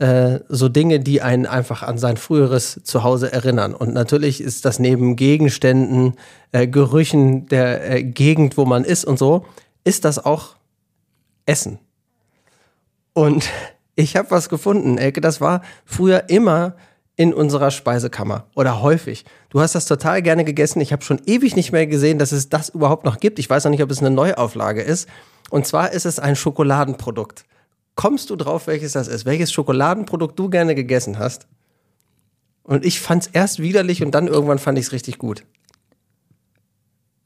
äh, 0.00 0.40
so 0.48 0.68
Dinge, 0.68 0.98
die 0.98 1.22
einen 1.22 1.46
einfach 1.46 1.84
an 1.84 1.96
sein 1.96 2.16
früheres 2.16 2.80
Zuhause 2.82 3.32
erinnern. 3.32 3.72
Und 3.72 3.94
natürlich 3.94 4.40
ist 4.40 4.64
das 4.64 4.80
neben 4.80 5.14
Gegenständen, 5.14 6.14
äh, 6.50 6.66
Gerüchen 6.66 7.46
der 7.46 7.88
äh, 7.88 8.02
Gegend, 8.02 8.56
wo 8.56 8.64
man 8.64 8.82
ist 8.82 9.04
und 9.04 9.16
so, 9.16 9.46
ist 9.84 10.04
das 10.04 10.24
auch 10.24 10.56
Essen. 11.46 11.78
Und 13.12 13.48
ich 13.94 14.16
habe 14.16 14.32
was 14.32 14.48
gefunden, 14.48 14.98
Elke. 14.98 15.20
Das 15.20 15.40
war 15.40 15.62
früher 15.84 16.28
immer 16.30 16.74
in 17.16 17.32
unserer 17.32 17.70
Speisekammer 17.70 18.46
oder 18.54 18.82
häufig. 18.82 19.24
Du 19.50 19.60
hast 19.60 19.74
das 19.74 19.86
total 19.86 20.20
gerne 20.22 20.44
gegessen. 20.44 20.80
Ich 20.80 20.92
habe 20.92 21.04
schon 21.04 21.20
ewig 21.26 21.54
nicht 21.54 21.70
mehr 21.70 21.86
gesehen, 21.86 22.18
dass 22.18 22.32
es 22.32 22.48
das 22.48 22.70
überhaupt 22.70 23.04
noch 23.04 23.20
gibt. 23.20 23.38
Ich 23.38 23.48
weiß 23.48 23.64
noch 23.64 23.70
nicht, 23.70 23.82
ob 23.82 23.90
es 23.90 24.00
eine 24.00 24.10
Neuauflage 24.10 24.82
ist. 24.82 25.08
Und 25.50 25.66
zwar 25.66 25.92
ist 25.92 26.06
es 26.06 26.18
ein 26.18 26.34
Schokoladenprodukt. 26.34 27.44
Kommst 27.94 28.30
du 28.30 28.36
drauf, 28.36 28.66
welches 28.66 28.92
das 28.92 29.06
ist? 29.06 29.24
Welches 29.24 29.52
Schokoladenprodukt 29.52 30.36
du 30.38 30.50
gerne 30.50 30.74
gegessen 30.74 31.18
hast? 31.18 31.46
Und 32.64 32.84
ich 32.84 33.00
fand 33.00 33.24
es 33.24 33.30
erst 33.32 33.60
widerlich 33.60 34.02
und 34.02 34.12
dann 34.12 34.26
irgendwann 34.26 34.58
fand 34.58 34.78
ich 34.78 34.86
es 34.86 34.92
richtig 34.92 35.18
gut. 35.18 35.44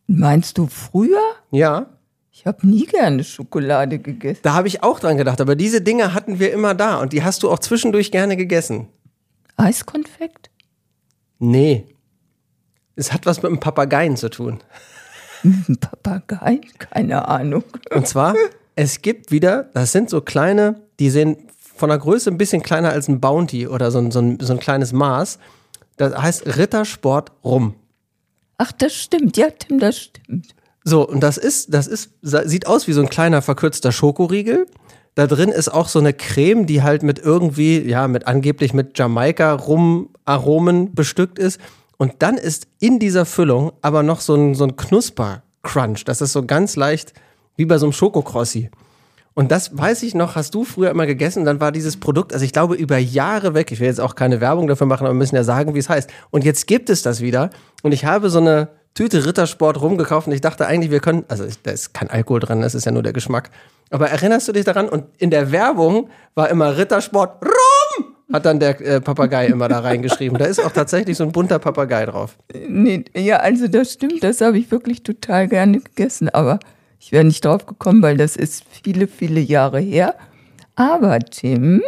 Meinst 0.07 0.59
du 0.59 0.67
früher? 0.67 1.21
Ja. 1.51 1.87
Ich 2.31 2.47
habe 2.47 2.67
nie 2.69 2.87
gerne 2.87 3.25
Schokolade 3.25 3.99
gegessen. 3.99 4.41
Da 4.43 4.53
habe 4.53 4.69
ich 4.69 4.83
auch 4.83 5.01
dran 5.01 5.17
gedacht, 5.17 5.41
aber 5.41 5.57
diese 5.57 5.81
Dinge 5.81 6.15
hatten 6.15 6.39
wir 6.39 6.53
immer 6.53 6.75
da 6.75 7.01
und 7.01 7.13
die 7.13 7.23
hast 7.23 7.43
du 7.43 7.51
auch 7.51 7.59
zwischendurch 7.59 8.13
gerne 8.13 8.37
gegessen. 8.37 8.89
Eiskonfekt? 9.59 10.51
Nee. 11.39 11.87
Es 12.97 13.13
hat 13.13 13.27
was 13.27 13.43
mit 13.43 13.51
einem 13.51 13.61
Papageien 13.61 14.17
zu 14.17 14.31
tun. 14.31 14.61
Ein 15.45 15.77
Papagei? 15.79 16.61
Keine 16.79 17.29
Ahnung. 17.29 17.65
Und 17.95 18.09
zwar, 18.09 18.35
es 18.75 19.03
gibt 19.03 19.31
wieder, 19.31 19.65
das 19.75 19.93
sind 19.93 20.11
so 20.11 20.21
kleine, 20.21 20.83
die 20.99 21.11
sehen 21.11 21.37
von 21.77 21.91
der 21.91 21.99
Größe 21.99 22.31
ein 22.31 22.39
bisschen 22.39 22.63
kleiner 22.63 22.91
als 22.91 23.07
ein 23.07 23.21
Bounty 23.21 23.69
oder 23.69 23.93
so 23.93 23.99
ein, 23.99 24.11
so 24.11 24.21
ein, 24.21 24.41
so 24.41 24.53
ein 24.53 24.59
kleines 24.59 24.93
Maß. 24.93 25.39
Das 25.97 26.17
heißt 26.17 26.57
Rittersport 26.57 27.33
Rum. 27.45 27.77
Ach, 28.57 28.73
das 28.73 28.95
stimmt. 28.95 29.37
Ja, 29.37 29.51
Tim, 29.51 29.79
das 29.79 29.97
stimmt. 29.97 30.55
So, 30.83 31.07
und 31.07 31.21
das 31.21 31.37
ist, 31.37 31.73
das 31.73 31.87
ist, 31.87 32.11
sieht 32.23 32.67
aus 32.67 32.89
wie 32.89 32.93
so 32.93 33.01
ein 33.01 33.09
kleiner 33.09 33.43
verkürzter 33.43 33.93
Schokoriegel. 33.93 34.67
Da 35.19 35.27
drin 35.27 35.49
ist 35.49 35.69
auch 35.69 35.89
so 35.89 35.99
eine 35.99 36.13
Creme, 36.13 36.65
die 36.65 36.85
halt 36.85 37.03
mit 37.03 37.19
irgendwie, 37.19 37.81
ja, 37.81 38.07
mit 38.07 38.29
angeblich 38.29 38.73
mit 38.73 38.97
Jamaika-Rum-Aromen 38.97 40.95
bestückt 40.95 41.41
ist. 41.41 41.61
Und 41.97 42.13
dann 42.21 42.37
ist 42.37 42.69
in 42.79 43.01
dieser 43.01 43.27
Füllung 43.27 43.73
aber 43.83 44.05
noch 44.05 44.21
so 44.21 44.37
ein, 44.37 44.55
so 44.55 44.63
ein 44.63 44.77
Knusper-Crunch. 44.77 46.05
Das 46.05 46.21
ist 46.21 46.33
so 46.33 46.45
ganz 46.47 46.77
leicht 46.77 47.15
wie 47.57 47.65
bei 47.65 47.79
so 47.79 47.87
einem 47.87 47.95
Schokokrossi. 47.95 48.71
Und 49.35 49.51
das 49.51 49.77
weiß 49.77 50.05
ich 50.05 50.15
noch, 50.15 50.37
hast 50.37 50.55
du 50.55 50.63
früher 50.63 50.91
immer 50.91 51.07
gegessen. 51.07 51.45
Dann 51.45 51.61
war 51.61 51.73
dieses 51.73 51.97
Produkt, 51.97 52.33
also 52.33 52.45
ich 52.45 52.53
glaube, 52.53 52.77
über 52.77 52.99
Jahre 52.99 53.55
weg. 53.55 53.73
Ich 53.73 53.81
will 53.81 53.89
jetzt 53.89 54.01
auch 54.01 54.15
keine 54.15 54.41
Werbung 54.41 54.69
dafür 54.69 54.87
machen, 54.87 55.05
aber 55.05 55.15
wir 55.15 55.19
müssen 55.19 55.35
ja 55.35 55.43
sagen, 55.43 55.75
wie 55.75 55.81
es 55.81 55.89
heißt. 55.89 56.09
Und 56.31 56.45
jetzt 56.45 56.69
gibt 56.69 56.91
es 56.91 57.03
das 57.03 57.21
wieder. 57.21 57.51
Und 57.83 57.91
ich 57.91 58.05
habe 58.05 58.31
so 58.31 58.39
eine 58.39 58.69
Tüte 58.95 59.25
Rittersport 59.25 59.81
rumgekauft 59.81 60.27
und 60.27 60.33
ich 60.33 60.41
dachte 60.41 60.67
eigentlich, 60.67 60.91
wir 60.91 61.01
können, 61.01 61.25
also 61.29 61.45
da 61.63 61.71
ist 61.71 61.95
kein 61.95 62.11
Alkohol 62.11 62.41
dran, 62.41 62.63
das 62.63 62.75
ist 62.75 62.85
ja 62.85 62.93
nur 62.93 63.03
der 63.03 63.13
Geschmack. 63.13 63.51
Aber 63.91 64.09
erinnerst 64.09 64.49
du 64.49 64.53
dich 64.53 64.65
daran? 64.65 64.89
Und 64.89 65.07
in 65.19 65.31
der 65.31 65.53
Werbung 65.53 66.11
war 66.35 66.51
immer 66.51 66.77
Rittersport 66.77 67.45
rum, 67.45 68.15
hat 68.33 68.45
dann 68.45 68.61
der 68.61 68.81
äh, 68.81 69.01
Papagei 69.01 69.47
immer 69.47 69.69
da 69.69 69.81
reingeschrieben. 69.81 70.39
Da 70.39 70.45
ist 70.45 70.65
auch 70.65 70.73
tatsächlich 70.73 71.17
so 71.17 71.25
ein 71.25 71.33
bunter 71.33 71.59
Papagei 71.59 72.05
drauf. 72.07 72.37
Nee, 72.69 73.05
ja, 73.15 73.39
also 73.39 73.69
das 73.69 73.95
stimmt, 73.95 74.23
das 74.23 74.41
habe 74.41 74.59
ich 74.59 74.71
wirklich 74.71 75.03
total 75.03 75.49
gerne 75.49 75.81
gegessen, 75.81 76.29
aber 76.29 76.59
ich 77.01 77.13
wäre 77.13 77.25
nicht 77.25 77.45
drauf 77.45 77.65
gekommen, 77.67 78.03
weil 78.03 78.17
das 78.17 78.37
ist 78.37 78.65
viele, 78.83 79.07
viele 79.07 79.41
Jahre 79.41 79.81
her. 79.81 80.15
Aber 80.75 81.19
Tim, 81.21 81.83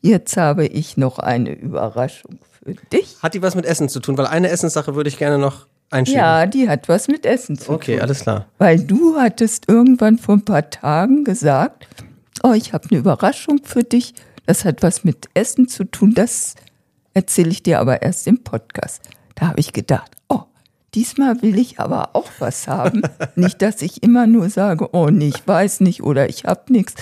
jetzt 0.00 0.36
habe 0.36 0.66
ich 0.66 0.96
noch 0.96 1.18
eine 1.18 1.52
Überraschung 1.52 2.38
für 2.62 2.74
dich. 2.92 3.16
Hat 3.22 3.34
die 3.34 3.42
was 3.42 3.54
mit 3.54 3.66
Essen 3.66 3.88
zu 3.88 4.00
tun? 4.00 4.16
Weil 4.16 4.26
eine 4.26 4.48
Essenssache 4.50 4.94
würde 4.94 5.08
ich 5.08 5.18
gerne 5.18 5.38
noch 5.38 5.66
einschieben. 5.90 6.20
Ja, 6.20 6.46
die 6.46 6.68
hat 6.68 6.88
was 6.88 7.08
mit 7.08 7.24
Essen 7.26 7.58
zu 7.58 7.72
Okay, 7.72 7.94
tun. 7.94 8.02
alles 8.02 8.20
klar. 8.20 8.46
Weil 8.58 8.80
du 8.80 9.16
hattest 9.16 9.68
irgendwann 9.68 10.18
vor 10.18 10.36
ein 10.36 10.44
paar 10.44 10.68
Tagen 10.70 11.24
gesagt, 11.24 11.86
oh, 12.42 12.52
ich 12.52 12.72
habe 12.72 12.88
eine 12.90 12.98
Überraschung 13.00 13.60
für 13.64 13.82
dich. 13.84 14.14
Das 14.46 14.64
hat 14.64 14.82
was 14.82 15.04
mit 15.04 15.26
Essen 15.34 15.68
zu 15.68 15.84
tun. 15.84 16.12
Das 16.14 16.54
erzähle 17.14 17.50
ich 17.50 17.62
dir 17.62 17.80
aber 17.80 18.02
erst 18.02 18.26
im 18.26 18.42
Podcast. 18.44 19.00
Da 19.34 19.48
habe 19.48 19.60
ich 19.60 19.72
gedacht, 19.72 20.10
oh, 20.28 20.42
diesmal 20.94 21.40
will 21.42 21.58
ich 21.58 21.80
aber 21.80 22.10
auch 22.14 22.30
was 22.38 22.68
haben. 22.68 23.02
nicht, 23.34 23.60
dass 23.62 23.82
ich 23.82 24.02
immer 24.02 24.26
nur 24.26 24.48
sage, 24.50 24.88
oh 24.94 25.08
nee, 25.10 25.28
ich 25.28 25.46
weiß 25.46 25.80
nicht 25.80 26.02
oder 26.02 26.28
ich 26.28 26.44
habe 26.44 26.72
nichts. 26.72 26.94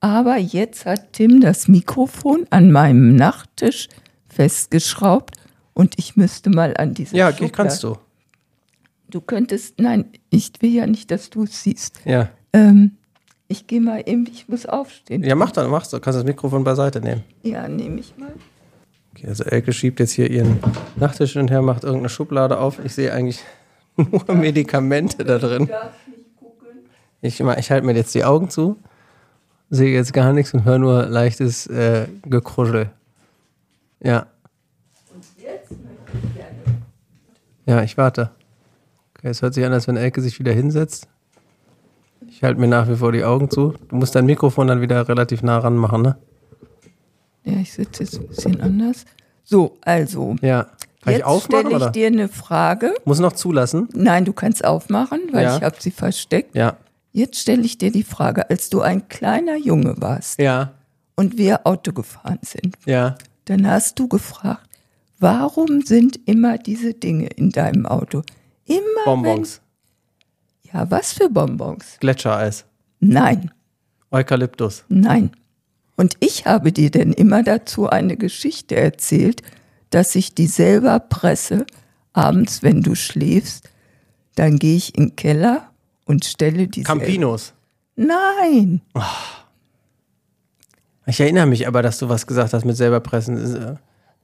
Aber 0.00 0.36
jetzt 0.36 0.84
hat 0.86 1.14
Tim 1.14 1.40
das 1.40 1.68
Mikrofon 1.68 2.46
an 2.50 2.70
meinem 2.70 3.16
Nachttisch 3.16 3.88
festgeschraubt 4.28 5.36
und 5.74 5.94
ich 5.98 6.16
müsste 6.16 6.50
mal 6.50 6.76
an 6.76 6.94
diese 6.94 7.16
Ja, 7.16 7.30
Schublade- 7.32 7.50
kannst 7.52 7.82
du. 7.82 7.96
Du 9.16 9.22
könntest, 9.22 9.80
nein, 9.80 10.10
ich 10.28 10.52
will 10.60 10.74
ja 10.74 10.86
nicht, 10.86 11.10
dass 11.10 11.30
du 11.30 11.44
es 11.44 11.62
siehst. 11.62 12.00
Ja. 12.04 12.28
Ähm, 12.52 12.98
ich 13.48 13.66
gehe 13.66 13.80
mal 13.80 14.02
eben, 14.04 14.26
ich 14.30 14.46
muss 14.46 14.66
aufstehen. 14.66 15.24
Ja, 15.24 15.34
mach 15.34 15.52
dann, 15.52 15.70
machst 15.70 15.90
du. 15.94 16.00
Kannst 16.00 16.18
das 16.18 16.26
Mikrofon 16.26 16.64
beiseite 16.64 17.00
nehmen. 17.00 17.24
Ja, 17.42 17.66
nehme 17.66 17.98
ich 17.98 18.14
mal. 18.18 18.34
Okay, 19.14 19.26
also 19.28 19.44
Elke 19.44 19.72
schiebt 19.72 20.00
jetzt 20.00 20.12
hier 20.12 20.30
ihren 20.30 20.58
Nachttisch 20.96 21.32
hin 21.32 21.40
und 21.40 21.50
her, 21.50 21.62
macht 21.62 21.84
irgendeine 21.84 22.10
Schublade 22.10 22.58
auf. 22.58 22.78
Ich 22.84 22.92
sehe 22.92 23.10
eigentlich 23.10 23.40
nur 23.96 24.22
Medikamente 24.34 25.24
da 25.24 25.38
drin. 25.38 25.70
Ich, 27.22 27.40
mach- 27.42 27.56
ich 27.56 27.70
halte 27.70 27.86
mir 27.86 27.94
jetzt 27.94 28.14
die 28.14 28.22
Augen 28.22 28.50
zu, 28.50 28.76
sehe 29.70 29.94
jetzt 29.94 30.12
gar 30.12 30.34
nichts 30.34 30.52
und 30.52 30.66
höre 30.66 30.78
nur 30.78 31.06
leichtes 31.06 31.66
äh, 31.68 32.06
Gekruschel. 32.20 32.90
Ja. 34.02 34.26
Ja, 37.64 37.82
ich 37.82 37.96
warte. 37.96 38.32
Okay, 39.26 39.32
es 39.32 39.42
hört 39.42 39.54
sich 39.54 39.64
an, 39.64 39.72
als 39.72 39.88
wenn 39.88 39.96
Elke 39.96 40.22
sich 40.22 40.38
wieder 40.38 40.52
hinsetzt. 40.52 41.08
Ich 42.28 42.44
halte 42.44 42.60
mir 42.60 42.68
nach 42.68 42.88
wie 42.88 42.94
vor 42.94 43.10
die 43.10 43.24
Augen 43.24 43.50
zu. 43.50 43.74
Du 43.88 43.96
musst 43.96 44.14
dein 44.14 44.24
Mikrofon 44.24 44.68
dann 44.68 44.80
wieder 44.80 45.08
relativ 45.08 45.42
nah 45.42 45.58
ranmachen, 45.58 46.02
ne? 46.02 46.16
Ja, 47.42 47.54
ich 47.54 47.72
sitze 47.72 48.04
jetzt 48.04 48.20
ein 48.20 48.28
bisschen 48.28 48.60
anders. 48.60 49.04
So, 49.42 49.78
also, 49.80 50.36
Ja. 50.42 50.62
Kann 51.02 51.12
ich 51.14 51.18
jetzt 51.18 51.24
aufmachen 51.26 51.60
stelle 51.66 51.70
ich 51.70 51.82
oder? 51.82 51.90
dir 51.90 52.06
eine 52.06 52.28
Frage. 52.28 52.94
Muss 53.04 53.18
noch 53.18 53.32
zulassen. 53.32 53.88
Nein, 53.94 54.24
du 54.24 54.32
kannst 54.32 54.64
aufmachen, 54.64 55.18
weil 55.32 55.42
Ja. 55.42 55.56
ich 55.56 55.62
habe 55.64 55.74
sie 55.80 55.90
versteckt. 55.90 56.54
Ja. 56.54 56.76
Jetzt 57.12 57.40
stelle 57.40 57.62
ich 57.62 57.78
dir 57.78 57.90
die 57.90 58.04
Frage, 58.04 58.48
als 58.48 58.70
du 58.70 58.80
ein 58.80 59.08
kleiner 59.08 59.56
Junge 59.56 59.96
warst 59.98 60.38
Ja. 60.40 60.70
und 61.16 61.36
wir 61.36 61.66
Auto 61.66 61.92
gefahren 61.92 62.38
sind, 62.42 62.76
Ja. 62.84 63.16
dann 63.46 63.68
hast 63.68 63.98
du 63.98 64.06
gefragt, 64.06 64.68
warum 65.18 65.80
sind 65.82 66.16
immer 66.26 66.58
diese 66.58 66.94
Dinge 66.94 67.26
in 67.26 67.50
deinem 67.50 67.86
Auto? 67.86 68.22
Immer 68.66 69.04
Bonbons. 69.04 69.60
Wenn, 70.62 70.72
ja, 70.72 70.90
was 70.90 71.12
für 71.12 71.28
Bonbons? 71.28 71.96
Gletschereis. 72.00 72.64
Nein. 73.00 73.50
Eukalyptus. 74.10 74.84
Nein. 74.88 75.30
Und 75.96 76.14
ich 76.20 76.46
habe 76.46 76.72
dir 76.72 76.90
denn 76.90 77.12
immer 77.12 77.42
dazu 77.42 77.88
eine 77.88 78.16
Geschichte 78.16 78.76
erzählt, 78.76 79.42
dass 79.90 80.14
ich 80.14 80.34
die 80.34 80.46
selber 80.46 80.98
presse. 81.00 81.64
Abends, 82.12 82.62
wenn 82.62 82.82
du 82.82 82.94
schläfst, 82.94 83.68
dann 84.34 84.58
gehe 84.58 84.76
ich 84.76 84.96
in 84.96 85.08
den 85.08 85.16
Keller 85.16 85.70
und 86.04 86.24
stelle 86.24 86.68
die. 86.68 86.82
Campinos. 86.82 87.54
Nein. 87.96 88.82
Ich 91.06 91.20
erinnere 91.20 91.46
mich 91.46 91.66
aber, 91.66 91.82
dass 91.82 91.98
du 91.98 92.08
was 92.08 92.26
gesagt 92.26 92.52
hast 92.52 92.64
mit 92.64 92.76
selber 92.76 93.00
pressen. 93.00 93.56
Äh, 93.56 93.74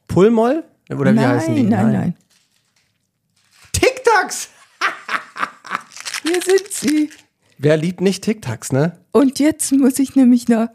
Pulmoll? 0.09 0.64
Oder 0.90 1.12
wie 1.12 1.17
nein, 1.17 1.29
heißen 1.29 1.55
die? 1.55 1.62
nein, 1.62 1.93
nein. 1.93 2.14
Tic-Tacs! 4.23 4.49
Hier 6.23 6.41
sind 6.43 6.71
sie. 6.71 7.11
Wer 7.59 7.77
liebt 7.77 8.01
nicht 8.01 8.25
Tic-Tacs, 8.25 8.73
ne? 8.73 8.99
Und 9.11 9.39
jetzt 9.39 9.73
muss 9.73 9.99
ich 9.99 10.15
nämlich 10.15 10.49
noch 10.49 10.69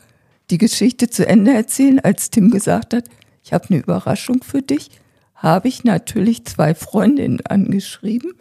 die 0.50 0.58
Geschichte 0.58 1.10
zu 1.10 1.26
Ende 1.28 1.54
erzählen, 1.54 2.00
als 2.00 2.30
Tim 2.30 2.52
gesagt 2.52 2.94
hat, 2.94 3.06
ich 3.44 3.54
habe 3.54 3.66
eine 3.70 3.80
Überraschung 3.80 4.44
für 4.44 4.62
dich, 4.62 4.92
habe 5.36 5.68
ich 5.68 5.84
natürlich 5.84 6.46
zwei 6.46 6.76
Freundinnen 6.76 7.46
angeschrieben 7.46 8.34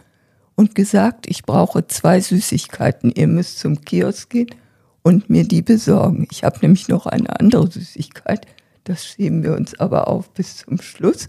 und 0.55 0.75
gesagt, 0.75 1.29
ich 1.29 1.45
brauche 1.45 1.87
zwei 1.87 2.21
Süßigkeiten. 2.21 3.13
Ihr 3.13 3.29
müsst 3.29 3.59
zum 3.59 3.83
Kiosk 3.83 4.31
gehen 4.31 4.51
und 5.03 5.31
mir 5.31 5.45
die 5.45 5.63
besorgen. 5.63 6.27
Ich 6.31 6.43
habe 6.43 6.59
nämlich 6.63 6.89
noch 6.89 7.07
eine 7.07 7.39
andere 7.39 7.71
Süßigkeit. 7.71 8.47
Das 8.85 9.07
schieben 9.07 9.43
wir 9.43 9.55
uns 9.55 9.79
aber 9.79 10.09
auf 10.09 10.31
bis 10.31 10.59
zum 10.59 10.81
Schluss. 10.81 11.29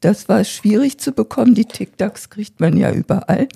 Das 0.00 0.28
war 0.28 0.44
schwierig 0.44 0.98
zu 0.98 1.12
bekommen. 1.12 1.54
Die 1.54 1.64
Tic-Tacs 1.66 2.30
kriegt 2.30 2.60
man 2.60 2.76
ja 2.76 2.90
überall. 2.92 3.48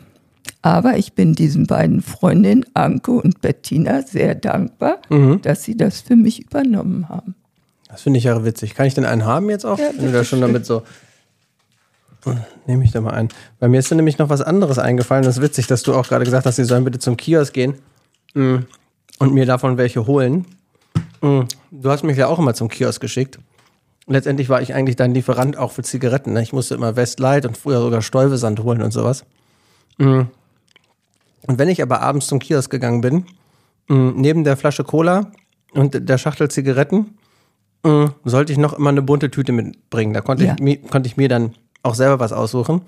Aber 0.63 0.97
ich 0.97 1.15
bin 1.15 1.35
diesen 1.35 1.67
beiden 1.67 2.03
Freundinnen, 2.03 2.65
Anke 2.75 3.13
und 3.13 3.41
Bettina, 3.41 4.03
sehr 4.03 4.35
dankbar, 4.35 4.99
dass 5.43 5.63
sie 5.63 5.77
das 5.77 6.01
für 6.01 6.17
mich 6.17 6.43
übernommen 6.45 7.09
haben. 7.09 7.35
Das 7.89 8.03
finde 8.03 8.19
ich 8.19 8.25
ja 8.25 8.45
witzig. 8.45 8.75
Kann 8.75 8.87
ich 8.87 8.95
denn 8.95 9.05
einen 9.05 9.25
haben 9.25 9.49
jetzt 9.51 9.65
auch? 9.65 9.79
Ja, 9.79 9.91
Wenn 9.97 10.07
du 10.07 10.13
da 10.13 10.25
schon 10.25 10.39
schön. 10.41 10.49
damit 10.49 10.67
so. 10.67 10.83
Nehme 12.67 12.85
ich 12.85 12.93
da 12.93 13.01
mal 13.03 13.11
einen. 13.13 13.29
Bei 13.61 13.69
mir 13.69 13.79
ist 13.79 13.91
dann 13.91 13.97
nämlich 13.97 14.17
noch 14.19 14.31
was 14.31 14.41
anderes 14.41 14.79
eingefallen. 14.79 15.25
Das 15.25 15.37
ist 15.37 15.43
witzig, 15.43 15.67
dass 15.67 15.83
du 15.83 15.95
auch 15.95 16.09
gerade 16.09 16.25
gesagt 16.25 16.47
hast, 16.47 16.57
sie 16.57 16.65
sollen 16.65 16.85
bitte 16.85 16.99
zum 16.99 17.17
Kiosk 17.19 17.53
gehen 17.53 17.75
mm, 18.33 18.57
und 19.19 19.35
mir 19.35 19.45
davon 19.45 19.77
welche 19.77 20.07
holen. 20.07 20.47
Mm, 21.21 21.43
Du 21.71 21.91
hast 21.91 22.03
mich 22.03 22.17
ja 22.17 22.27
auch 22.29 22.39
immer 22.39 22.55
zum 22.55 22.69
Kiosk 22.69 23.01
geschickt. 23.03 23.39
Letztendlich 24.07 24.49
war 24.51 24.61
ich 24.61 24.75
eigentlich 24.75 24.97
dein 24.97 25.15
Lieferant 25.15 25.57
auch 25.57 25.73
für 25.73 25.83
Zigaretten. 25.83 26.35
Ne? 26.35 26.43
Ich 26.43 26.53
musste 26.53 26.75
immer 26.75 26.95
Westlight 26.97 27.47
und 27.47 27.57
früher 27.57 27.81
sogar 27.81 28.03
Stäubesand 28.03 28.61
holen 28.63 28.83
und 28.83 28.91
sowas. 28.93 29.25
Mm. 29.99 30.23
Und 31.47 31.59
wenn 31.59 31.69
ich 31.69 31.83
aber 31.83 32.01
abends 32.01 32.27
zum 32.27 32.39
Kiosk 32.39 32.71
gegangen 32.71 33.01
bin, 33.01 33.25
mm, 33.89 34.11
neben 34.21 34.45
der 34.45 34.57
Flasche 34.57 34.85
Cola 34.85 35.31
und 35.73 36.09
der 36.09 36.19
Schachtel 36.19 36.51
Zigaretten, 36.51 37.17
mm, 37.83 38.05
sollte 38.25 38.53
ich 38.53 38.59
noch 38.59 38.75
immer 38.75 38.91
eine 38.91 39.03
bunte 39.03 39.31
Tüte 39.31 39.53
mitbringen. 39.53 40.13
Da 40.15 40.21
konnte, 40.21 40.45
Ja. 40.45 40.55
ich, 40.55 40.63
mi- 40.63 40.77
konnte 40.79 41.07
ich 41.07 41.17
mir 41.17 41.29
dann 41.29 41.55
auch 41.83 41.95
selber 41.95 42.19
was 42.21 42.33
aussuchen. 42.33 42.83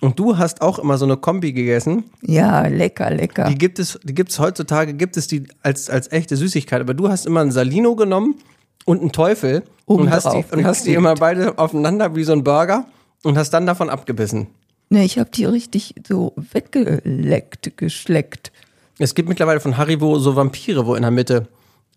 Und 0.00 0.18
du 0.18 0.38
hast 0.38 0.62
auch 0.62 0.78
immer 0.78 0.96
so 0.96 1.04
eine 1.04 1.16
Kombi 1.16 1.52
gegessen. 1.52 2.04
Ja, 2.22 2.66
lecker, 2.68 3.10
lecker. 3.10 3.48
Die 3.48 3.58
gibt 3.58 3.80
es, 3.80 3.98
die 4.04 4.14
gibt 4.14 4.30
es 4.30 4.38
heutzutage, 4.38 4.94
gibt 4.94 5.16
es 5.16 5.26
die 5.26 5.48
als, 5.62 5.90
als 5.90 6.10
echte 6.12 6.36
Süßigkeit. 6.36 6.80
Aber 6.80 6.94
du 6.94 7.08
hast 7.08 7.26
immer 7.26 7.40
ein 7.40 7.50
Salino 7.50 7.96
genommen 7.96 8.36
und 8.84 9.00
einen 9.00 9.10
Teufel 9.10 9.64
und 9.88 10.00
Oben 10.02 10.10
hast, 10.10 10.26
die, 10.26 10.30
drauf 10.30 10.52
und 10.52 10.64
hast 10.64 10.86
die 10.86 10.94
immer 10.94 11.14
beide 11.14 11.58
aufeinander 11.58 12.14
wie 12.14 12.24
so 12.24 12.32
ein 12.32 12.44
Burger 12.44 12.84
und 13.24 13.38
hast 13.38 13.50
dann 13.50 13.66
davon 13.66 13.90
abgebissen. 13.90 14.48
Ne, 14.90 15.04
ich 15.04 15.18
habe 15.18 15.30
die 15.30 15.44
richtig 15.44 15.94
so 16.06 16.32
weggeleckt, 16.36 17.76
geschleckt. 17.76 18.52
Es 18.98 19.14
gibt 19.14 19.28
mittlerweile 19.28 19.60
von 19.60 19.76
Haribo 19.76 20.18
so 20.18 20.36
Vampire, 20.36 20.86
wo 20.86 20.94
in 20.94 21.02
der 21.02 21.10
Mitte 21.10 21.48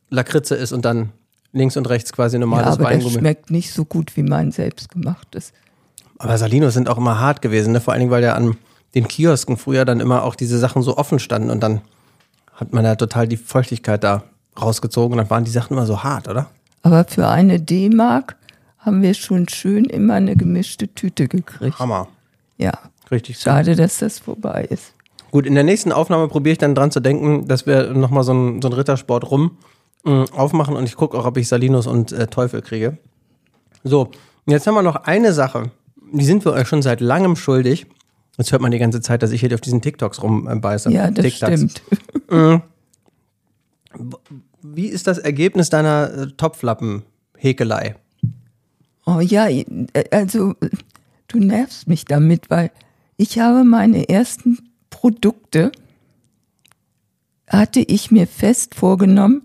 Lakritze 0.09 0.55
ist 0.55 0.71
und 0.71 0.83
dann 0.85 1.11
links 1.53 1.77
und 1.77 1.87
rechts 1.89 2.13
quasi 2.13 2.35
Ja, 2.35 2.41
normales 2.41 2.73
aber 2.73 2.83
das 2.83 2.93
Weingummi. 2.93 3.19
schmeckt 3.19 3.51
nicht 3.51 3.73
so 3.73 3.85
gut 3.85 4.15
wie 4.15 4.23
mein 4.23 4.51
selbstgemachtes. 4.51 5.53
Aber 6.17 6.37
Salinos 6.37 6.73
sind 6.73 6.87
auch 6.89 6.97
immer 6.97 7.19
hart 7.19 7.41
gewesen, 7.41 7.73
ne? 7.73 7.81
vor 7.81 7.93
allen 7.93 8.01
Dingen, 8.01 8.11
weil 8.11 8.23
ja 8.23 8.35
an 8.35 8.57
den 8.93 9.07
Kiosken 9.07 9.57
früher 9.57 9.85
dann 9.85 9.99
immer 9.99 10.23
auch 10.23 10.35
diese 10.35 10.59
Sachen 10.59 10.81
so 10.81 10.97
offen 10.97 11.19
standen 11.19 11.49
und 11.49 11.61
dann 11.61 11.81
hat 12.53 12.73
man 12.73 12.85
ja 12.85 12.95
total 12.95 13.27
die 13.27 13.37
Feuchtigkeit 13.37 14.03
da 14.03 14.23
rausgezogen 14.61 15.13
und 15.13 15.17
dann 15.17 15.29
waren 15.29 15.45
die 15.45 15.51
Sachen 15.51 15.73
immer 15.73 15.85
so 15.85 16.03
hart, 16.03 16.27
oder? 16.27 16.49
Aber 16.83 17.05
für 17.05 17.27
eine 17.27 17.59
D-Mark 17.59 18.35
haben 18.79 19.01
wir 19.01 19.13
schon 19.13 19.47
schön 19.47 19.85
immer 19.85 20.15
eine 20.15 20.35
gemischte 20.35 20.87
Tüte 20.87 21.27
gekriegt. 21.27 21.77
Hammer. 21.79 22.07
Ja, 22.57 22.73
Richtig. 23.11 23.39
schade, 23.39 23.75
dass 23.75 23.99
das 23.99 24.19
vorbei 24.19 24.65
ist. 24.69 24.93
Gut, 25.31 25.45
in 25.45 25.55
der 25.55 25.63
nächsten 25.63 25.91
Aufnahme 25.91 26.27
probiere 26.27 26.53
ich 26.53 26.57
dann 26.57 26.75
dran 26.75 26.91
zu 26.91 26.99
denken, 26.99 27.47
dass 27.47 27.65
wir 27.65 27.93
nochmal 27.93 28.23
so 28.23 28.31
einen 28.31 28.61
so 28.61 28.67
einen 28.67 28.75
Rittersport 28.75 29.29
rum 29.31 29.57
mh, 30.03 30.25
aufmachen 30.33 30.75
und 30.75 30.85
ich 30.85 30.95
gucke 30.95 31.17
auch, 31.17 31.25
ob 31.25 31.37
ich 31.37 31.47
Salinos 31.47 31.87
und 31.87 32.11
äh, 32.11 32.27
Teufel 32.27 32.61
kriege. 32.61 32.97
So, 33.83 34.11
jetzt 34.45 34.67
haben 34.67 34.75
wir 34.75 34.81
noch 34.81 34.95
eine 34.95 35.33
Sache, 35.33 35.71
die 36.11 36.25
sind 36.25 36.43
wir 36.45 36.53
euch 36.53 36.67
schon 36.67 36.81
seit 36.81 36.99
langem 37.01 37.35
schuldig. 37.35 37.85
Jetzt 38.37 38.51
hört 38.51 38.61
man 38.61 38.71
die 38.71 38.79
ganze 38.79 39.01
Zeit, 39.01 39.23
dass 39.23 39.31
ich 39.31 39.41
hier 39.41 39.53
auf 39.53 39.61
diesen 39.61 39.81
TikToks 39.81 40.21
rumbeiße. 40.23 40.91
Ja, 40.91 41.11
das 41.11 41.23
TikToks. 41.25 41.53
stimmt. 41.53 41.81
wie 44.63 44.87
ist 44.87 45.07
das 45.07 45.17
Ergebnis 45.17 45.69
deiner 45.69 46.11
äh, 46.13 46.27
Topflappen-Häkelei? 46.27 47.95
Oh 49.05 49.19
ja, 49.19 49.47
äh, 49.47 49.65
also 50.11 50.55
du 51.27 51.39
nervst 51.39 51.87
mich 51.87 52.05
damit, 52.05 52.49
weil 52.49 52.71
ich 53.17 53.39
habe 53.39 53.63
meine 53.63 54.09
ersten 54.09 54.59
Produkte, 54.89 55.71
hatte 57.47 57.81
ich 57.81 58.11
mir 58.11 58.27
fest 58.27 58.75
vorgenommen, 58.75 59.43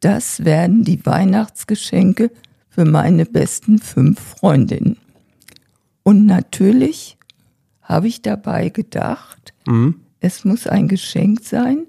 das 0.00 0.44
werden 0.44 0.84
die 0.84 1.04
Weihnachtsgeschenke 1.04 2.30
für 2.68 2.84
meine 2.84 3.26
besten 3.26 3.78
fünf 3.78 4.20
Freundinnen. 4.20 4.96
Und 6.02 6.26
natürlich 6.26 7.16
habe 7.82 8.08
ich 8.08 8.22
dabei 8.22 8.68
gedacht, 8.70 9.54
Mhm. 9.66 10.00
es 10.20 10.44
muss 10.44 10.66
ein 10.66 10.88
Geschenk 10.88 11.42
sein, 11.44 11.86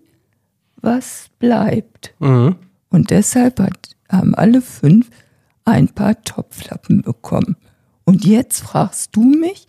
was 0.86 1.28
bleibt. 1.40 2.14
Mhm. 2.20 2.56
Und 2.90 3.10
deshalb 3.10 3.60
hat, 3.60 3.90
haben 4.10 4.34
alle 4.36 4.62
fünf 4.62 5.10
ein 5.66 5.90
paar 5.90 6.22
Topflappen 6.24 7.02
bekommen. 7.02 7.58
Und 8.06 8.24
jetzt 8.24 8.62
fragst 8.62 9.16
du 9.16 9.24
mich, 9.24 9.68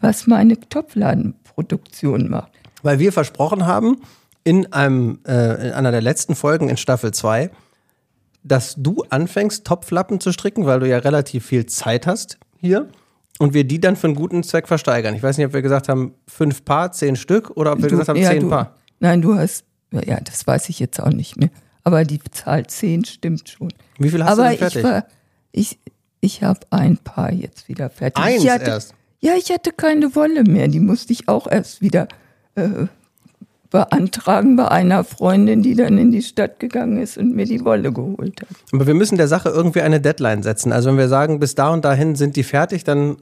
was 0.00 0.26
meine 0.26 0.58
Topfladenproduktion 0.58 2.28
macht. 2.28 2.52
Weil 2.82 2.98
wir 2.98 3.12
versprochen 3.12 3.66
haben, 3.66 3.98
in, 4.44 4.72
einem, 4.72 5.18
äh, 5.26 5.68
in 5.68 5.72
einer 5.72 5.90
der 5.90 6.00
letzten 6.02 6.34
Folgen 6.34 6.68
in 6.68 6.76
Staffel 6.76 7.12
2, 7.12 7.50
dass 8.44 8.76
du 8.78 9.02
anfängst, 9.10 9.64
Topflappen 9.66 10.20
zu 10.20 10.32
stricken, 10.32 10.66
weil 10.66 10.80
du 10.80 10.88
ja 10.88 10.98
relativ 10.98 11.46
viel 11.46 11.66
Zeit 11.66 12.06
hast 12.06 12.38
hier. 12.60 12.88
Und 13.38 13.52
wir 13.54 13.64
die 13.64 13.80
dann 13.80 13.96
für 13.96 14.06
einen 14.06 14.14
guten 14.16 14.42
Zweck 14.44 14.66
versteigern. 14.68 15.14
Ich 15.14 15.22
weiß 15.22 15.36
nicht, 15.36 15.46
ob 15.46 15.52
wir 15.52 15.60
gesagt 15.62 15.88
haben, 15.88 16.14
fünf 16.26 16.64
Paar, 16.64 16.92
zehn 16.92 17.16
Stück 17.16 17.50
oder 17.50 17.72
ob 17.72 17.78
wir 17.82 17.88
Du- 17.88 17.90
gesagt 17.90 18.08
haben, 18.08 18.16
ja, 18.16 18.30
zehn 18.30 18.42
du, 18.42 18.48
Paar. 18.48 18.74
Nein, 19.00 19.20
du 19.20 19.34
hast, 19.34 19.64
ja, 19.92 20.18
das 20.20 20.46
weiß 20.46 20.68
ich 20.68 20.78
jetzt 20.78 21.00
auch 21.00 21.10
nicht 21.10 21.36
mehr. 21.36 21.50
Aber 21.84 22.04
die 22.04 22.20
Zahl 22.30 22.66
10 22.66 23.04
stimmt 23.04 23.48
schon. 23.48 23.72
Wie 23.98 24.10
viel 24.10 24.24
hast 24.24 24.32
Aber 24.32 24.50
du 24.50 24.56
denn 24.56 24.66
ich 24.66 24.72
fertig? 24.72 24.82
war, 24.84 25.06
ich, 25.52 25.78
ich 26.20 26.42
habe 26.42 26.60
ein 26.70 26.96
Paar 26.98 27.32
jetzt 27.32 27.68
wieder 27.68 27.90
fertig. 27.90 28.22
Eins 28.22 28.42
ich 28.42 28.50
hatte, 28.50 28.70
erst? 28.70 28.94
Ja, 29.20 29.34
ich 29.34 29.50
hatte 29.50 29.72
keine 29.72 30.14
Wolle 30.14 30.42
mehr. 30.44 30.68
Die 30.68 30.80
musste 30.80 31.12
ich 31.12 31.28
auch 31.28 31.46
erst 31.46 31.80
wieder 31.80 32.08
äh, 32.56 32.86
beantragen 33.70 34.56
bei 34.56 34.68
einer 34.68 35.04
Freundin, 35.04 35.62
die 35.62 35.74
dann 35.74 35.98
in 35.98 36.10
die 36.10 36.22
Stadt 36.22 36.60
gegangen 36.60 36.98
ist 36.98 37.18
und 37.18 37.34
mir 37.34 37.46
die 37.46 37.64
Wolle 37.64 37.92
geholt 37.92 38.40
hat. 38.40 38.48
Aber 38.72 38.86
wir 38.86 38.94
müssen 38.94 39.16
der 39.16 39.28
Sache 39.28 39.48
irgendwie 39.48 39.82
eine 39.82 40.00
Deadline 40.00 40.42
setzen. 40.42 40.72
Also 40.72 40.90
wenn 40.90 40.98
wir 40.98 41.08
sagen, 41.08 41.38
bis 41.38 41.54
da 41.54 41.70
und 41.70 41.84
dahin 41.84 42.16
sind 42.16 42.36
die 42.36 42.42
fertig, 42.42 42.84
dann, 42.84 43.16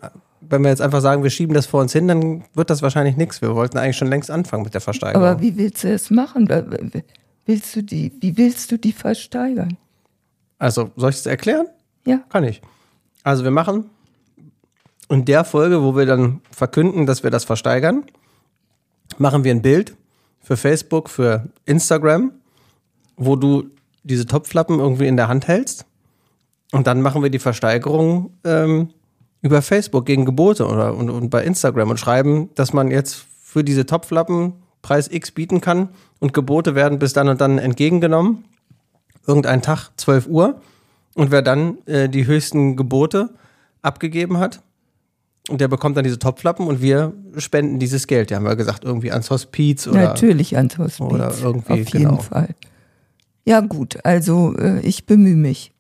wenn 0.50 0.62
wir 0.62 0.70
jetzt 0.70 0.82
einfach 0.82 1.00
sagen, 1.00 1.22
wir 1.22 1.30
schieben 1.30 1.54
das 1.54 1.66
vor 1.66 1.80
uns 1.80 1.92
hin, 1.92 2.08
dann 2.08 2.44
wird 2.54 2.70
das 2.70 2.82
wahrscheinlich 2.82 3.16
nichts. 3.16 3.42
Wir 3.42 3.54
wollten 3.54 3.78
eigentlich 3.78 3.96
schon 3.96 4.08
längst 4.08 4.30
anfangen 4.30 4.62
mit 4.62 4.74
der 4.74 4.80
Versteigerung. 4.80 5.26
Aber 5.26 5.40
wie 5.40 5.56
willst 5.56 5.84
du 5.84 5.88
es 5.88 6.10
machen? 6.10 6.48
Willst 7.46 7.76
du 7.76 7.82
die, 7.82 8.12
wie 8.20 8.36
willst 8.36 8.72
du 8.72 8.78
die 8.78 8.92
versteigern? 8.92 9.76
also, 10.58 10.90
soll 10.96 11.10
ich 11.10 11.16
es 11.16 11.26
erklären? 11.26 11.66
Ja. 12.06 12.22
Kann 12.30 12.44
ich. 12.44 12.62
Also 13.22 13.44
wir 13.44 13.50
machen 13.50 13.90
in 15.10 15.24
der 15.24 15.44
Folge, 15.44 15.82
wo 15.82 15.96
wir 15.96 16.06
dann 16.06 16.40
verkünden, 16.50 17.06
dass 17.06 17.22
wir 17.22 17.30
das 17.30 17.44
versteigern, 17.44 18.04
machen 19.18 19.44
wir 19.44 19.52
ein 19.52 19.62
Bild 19.62 19.96
für 20.40 20.56
Facebook, 20.56 21.10
für 21.10 21.48
Instagram, 21.66 22.32
wo 23.16 23.36
du 23.36 23.70
diese 24.02 24.26
Topflappen 24.26 24.78
irgendwie 24.78 25.06
in 25.06 25.16
der 25.16 25.28
Hand 25.28 25.48
hältst. 25.48 25.86
Und 26.72 26.86
dann 26.86 27.02
machen 27.02 27.22
wir 27.22 27.30
die 27.30 27.38
Versteigerung 27.38 28.32
ähm, 28.44 28.90
über 29.44 29.60
Facebook 29.60 30.06
gegen 30.06 30.24
Gebote 30.24 30.66
oder 30.66 30.94
und, 30.94 31.10
und 31.10 31.28
bei 31.28 31.44
Instagram 31.44 31.90
und 31.90 32.00
schreiben, 32.00 32.48
dass 32.54 32.72
man 32.72 32.90
jetzt 32.90 33.26
für 33.42 33.62
diese 33.62 33.84
Topflappen 33.84 34.54
Preis 34.80 35.06
X 35.08 35.32
bieten 35.32 35.60
kann 35.60 35.90
und 36.18 36.32
Gebote 36.32 36.74
werden 36.74 36.98
bis 36.98 37.12
dann 37.12 37.28
und 37.28 37.42
dann 37.42 37.58
entgegengenommen. 37.58 38.44
Irgendein 39.26 39.60
Tag, 39.60 39.90
12 39.98 40.28
Uhr. 40.28 40.60
Und 41.14 41.30
wer 41.30 41.42
dann 41.42 41.76
äh, 41.84 42.08
die 42.08 42.26
höchsten 42.26 42.74
Gebote 42.74 43.34
abgegeben 43.82 44.38
hat, 44.38 44.62
und 45.50 45.60
der 45.60 45.68
bekommt 45.68 45.98
dann 45.98 46.04
diese 46.04 46.18
Topflappen 46.18 46.66
und 46.66 46.80
wir 46.80 47.12
spenden 47.36 47.78
dieses 47.78 48.06
Geld. 48.06 48.30
Ja, 48.30 48.38
haben 48.38 48.46
wir 48.46 48.56
gesagt, 48.56 48.82
irgendwie 48.82 49.12
ans 49.12 49.28
Hospiz 49.28 49.86
oder. 49.86 50.02
Natürlich 50.04 50.56
ans 50.56 50.78
Hospiz. 50.78 51.00
oder 51.02 51.34
irgendwie, 51.42 51.72
Auf 51.72 51.78
jeden 51.80 51.90
genau. 51.90 52.16
Fall. 52.16 52.48
Ja, 53.44 53.60
gut, 53.60 53.98
also 54.06 54.56
äh, 54.56 54.80
ich 54.80 55.04
bemühe 55.04 55.36
mich. 55.36 55.73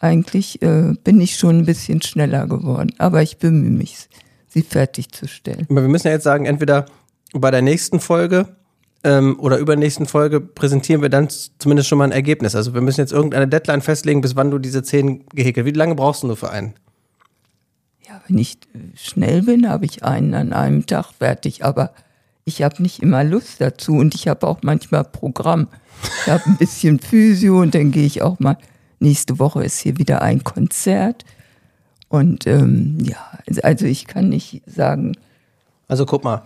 Eigentlich 0.00 0.62
äh, 0.62 0.94
bin 1.04 1.20
ich 1.20 1.36
schon 1.36 1.58
ein 1.58 1.66
bisschen 1.66 2.00
schneller 2.00 2.46
geworden, 2.46 2.92
aber 2.96 3.22
ich 3.22 3.36
bemühe 3.36 3.70
mich, 3.70 4.08
sie 4.48 4.62
fertigzustellen. 4.62 5.66
Aber 5.68 5.82
wir 5.82 5.88
müssen 5.88 6.06
ja 6.06 6.14
jetzt 6.14 6.24
sagen, 6.24 6.46
entweder 6.46 6.86
bei 7.34 7.50
der 7.50 7.60
nächsten 7.60 8.00
Folge 8.00 8.48
ähm, 9.04 9.38
oder 9.38 9.58
übernächsten 9.58 10.06
Folge 10.06 10.40
präsentieren 10.40 11.02
wir 11.02 11.10
dann 11.10 11.28
zumindest 11.58 11.88
schon 11.88 11.98
mal 11.98 12.04
ein 12.04 12.12
Ergebnis. 12.12 12.54
Also 12.54 12.72
wir 12.72 12.80
müssen 12.80 13.00
jetzt 13.00 13.12
irgendeine 13.12 13.46
Deadline 13.46 13.82
festlegen, 13.82 14.22
bis 14.22 14.36
wann 14.36 14.50
du 14.50 14.58
diese 14.58 14.82
zehn 14.82 15.26
gehäkelt. 15.34 15.66
Wie 15.66 15.72
lange 15.72 15.94
brauchst 15.94 16.22
du 16.22 16.28
nur 16.28 16.36
für 16.36 16.50
einen? 16.50 16.72
Ja, 18.08 18.22
wenn 18.26 18.38
ich 18.38 18.56
äh, 18.74 18.78
schnell 18.96 19.42
bin, 19.42 19.68
habe 19.68 19.84
ich 19.84 20.02
einen 20.02 20.32
an 20.32 20.54
einem 20.54 20.86
Tag 20.86 21.12
fertig, 21.18 21.62
aber 21.62 21.92
ich 22.44 22.62
habe 22.62 22.82
nicht 22.82 23.02
immer 23.02 23.22
Lust 23.22 23.60
dazu 23.60 23.96
und 23.96 24.14
ich 24.14 24.28
habe 24.28 24.46
auch 24.46 24.60
manchmal 24.62 25.04
Programm. 25.04 25.68
Ich 26.24 26.32
habe 26.32 26.42
ein 26.46 26.56
bisschen 26.56 26.98
Physio 26.98 27.60
und 27.60 27.74
dann 27.74 27.90
gehe 27.90 28.06
ich 28.06 28.22
auch 28.22 28.38
mal. 28.40 28.56
Nächste 29.00 29.38
Woche 29.38 29.64
ist 29.64 29.80
hier 29.80 29.98
wieder 29.98 30.20
ein 30.20 30.44
Konzert. 30.44 31.24
Und 32.08 32.46
ähm, 32.46 32.98
ja, 33.02 33.16
also 33.62 33.86
ich 33.86 34.06
kann 34.06 34.28
nicht 34.28 34.62
sagen, 34.66 35.16
Also 35.88 36.06
guck 36.06 36.22
mal, 36.22 36.42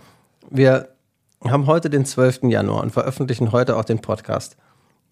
wir 0.49 0.89
haben 1.43 1.67
heute 1.67 1.89
den 1.89 2.05
12. 2.05 2.43
Januar 2.43 2.81
und 2.81 2.91
veröffentlichen 2.91 3.51
heute 3.51 3.75
auch 3.75 3.83
den 3.83 3.99
Podcast. 3.99 4.55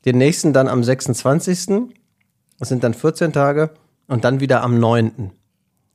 Den 0.05 0.17
nächsten 0.17 0.53
dann 0.53 0.67
am 0.67 0.83
26. 0.83 1.91
Das 2.59 2.69
sind 2.69 2.83
dann 2.83 2.93
14 2.93 3.33
Tage 3.33 3.71
und 4.07 4.23
dann 4.23 4.39
wieder 4.39 4.63
am 4.63 4.79
9. 4.79 5.31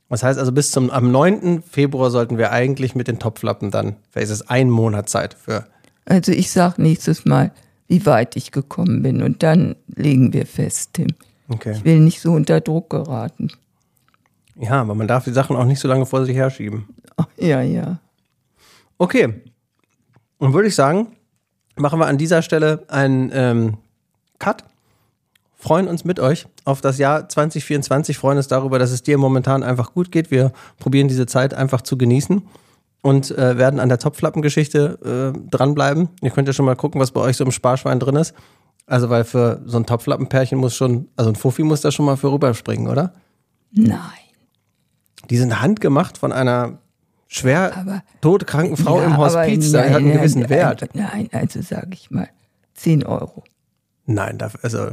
Das 0.09 0.23
heißt 0.23 0.37
also 0.39 0.51
bis 0.51 0.71
zum 0.71 0.91
am 0.91 1.11
9. 1.11 1.63
Februar 1.63 2.11
sollten 2.11 2.37
wir 2.37 2.51
eigentlich 2.51 2.95
mit 2.95 3.07
den 3.07 3.17
Topflappen 3.19 3.71
dann, 3.71 3.95
vielleicht 4.09 4.31
ist 4.31 4.41
es 4.41 4.49
ein 4.49 4.69
Monat 4.69 5.09
Zeit 5.09 5.33
für. 5.33 5.65
Also 6.05 6.31
ich 6.31 6.51
sage 6.51 6.81
nächstes 6.81 7.25
Mal, 7.25 7.51
wie 7.87 8.05
weit 8.05 8.35
ich 8.35 8.51
gekommen 8.51 9.01
bin 9.01 9.23
und 9.23 9.41
dann 9.41 9.75
legen 9.95 10.33
wir 10.33 10.45
fest, 10.45 10.91
Tim. 10.93 11.09
Okay. 11.49 11.73
Ich 11.75 11.83
will 11.83 11.99
nicht 11.99 12.21
so 12.21 12.33
unter 12.33 12.61
Druck 12.61 12.89
geraten. 12.89 13.51
Ja, 14.55 14.81
aber 14.81 14.93
man 14.93 15.07
darf 15.07 15.23
die 15.23 15.31
Sachen 15.31 15.55
auch 15.55 15.65
nicht 15.65 15.79
so 15.79 15.87
lange 15.87 16.05
vor 16.05 16.25
sich 16.25 16.35
herschieben. 16.35 16.87
Ach, 17.17 17.27
ja, 17.37 17.61
ja. 17.61 17.99
Okay. 18.97 19.41
Und 20.37 20.53
würde 20.53 20.67
ich 20.67 20.75
sagen, 20.75 21.07
machen 21.75 21.99
wir 21.99 22.07
an 22.07 22.17
dieser 22.17 22.41
Stelle 22.41 22.83
einen 22.87 23.31
ähm, 23.33 23.77
Cut. 24.37 24.63
Freuen 25.55 25.87
uns 25.87 26.05
mit 26.05 26.19
euch 26.19 26.47
auf 26.63 26.79
das 26.79 26.97
Jahr 26.97 27.27
2024, 27.27 28.17
freuen 28.17 28.37
uns 28.37 28.47
darüber, 28.47 28.79
dass 28.79 28.91
es 28.91 29.03
dir 29.03 29.17
momentan 29.17 29.63
einfach 29.63 29.93
gut 29.93 30.11
geht. 30.11 30.31
Wir 30.31 30.53
probieren 30.77 31.09
diese 31.09 31.25
Zeit 31.25 31.53
einfach 31.53 31.81
zu 31.81 31.97
genießen 31.97 32.41
und 33.01 33.31
äh, 33.31 33.57
werden 33.57 33.79
an 33.79 33.89
der 33.89 33.99
Topflappengeschichte 33.99 35.33
äh, 35.35 35.49
dranbleiben. 35.49 36.09
Ihr 36.21 36.31
könnt 36.31 36.47
ja 36.47 36.53
schon 36.53 36.65
mal 36.65 36.75
gucken, 36.75 37.01
was 37.01 37.11
bei 37.11 37.21
euch 37.21 37.35
so 37.35 37.43
im 37.43 37.51
Sparschwein 37.51 37.99
drin 37.99 38.15
ist. 38.15 38.33
Also, 38.89 39.09
weil 39.09 39.23
für 39.23 39.61
so 39.65 39.77
ein 39.77 39.85
Topflappenpärchen 39.85 40.57
muss 40.57 40.75
schon, 40.75 41.07
also 41.15 41.29
ein 41.31 41.35
Fuffi 41.35 41.63
muss 41.63 41.81
da 41.81 41.91
schon 41.91 42.05
mal 42.05 42.17
für 42.17 42.31
rüberspringen, 42.31 42.87
oder? 42.87 43.13
Nein. 43.71 43.99
Die 45.29 45.37
sind 45.37 45.61
handgemacht 45.61 46.17
von 46.17 46.31
einer 46.31 46.79
schwer 47.27 47.77
Aber- 47.77 48.03
todkranken 48.21 48.77
Frau 48.77 48.99
Ja, 48.99 49.05
im 49.05 49.17
Hospiz. 49.17 49.71
Da 49.71 49.83
hat 49.83 49.97
einen 49.97 50.11
gewissen 50.13 50.41
nein, 50.41 50.49
Wert. 50.49 50.89
Nein, 50.95 51.29
also 51.31 51.61
sage 51.61 51.89
ich 51.93 52.09
mal 52.09 52.27
10 52.73 53.05
Euro. 53.05 53.43
Nein, 54.05 54.37
dafür, 54.39 54.59
also 54.63 54.91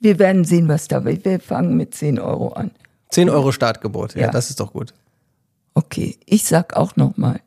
Wir 0.00 0.18
werden 0.18 0.44
sehen, 0.44 0.66
was 0.66 0.88
da 0.88 1.04
wird. 1.04 1.24
Wir 1.24 1.38
fangen 1.38 1.76
mit 1.76 1.94
10 1.94 2.18
Euro 2.18 2.48
an. 2.54 2.72
10 3.10 3.30
Euro 3.30 3.52
Startgebot. 3.52 4.16
Ja, 4.16 4.22
Ja. 4.22 4.30
das 4.32 4.50
ist 4.50 4.58
doch 4.58 4.72
gut. 4.72 4.94
Okay, 5.74 6.18
ich 6.26 6.44
sag 6.44 6.74
auch 6.76 6.96
noch 6.96 7.16
mal, 7.16 7.38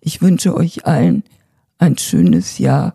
ich 0.00 0.22
wünsche 0.22 0.54
euch 0.54 0.86
allen 0.86 1.24
ein 1.78 1.98
schönes 1.98 2.58
Jahr 2.58 2.94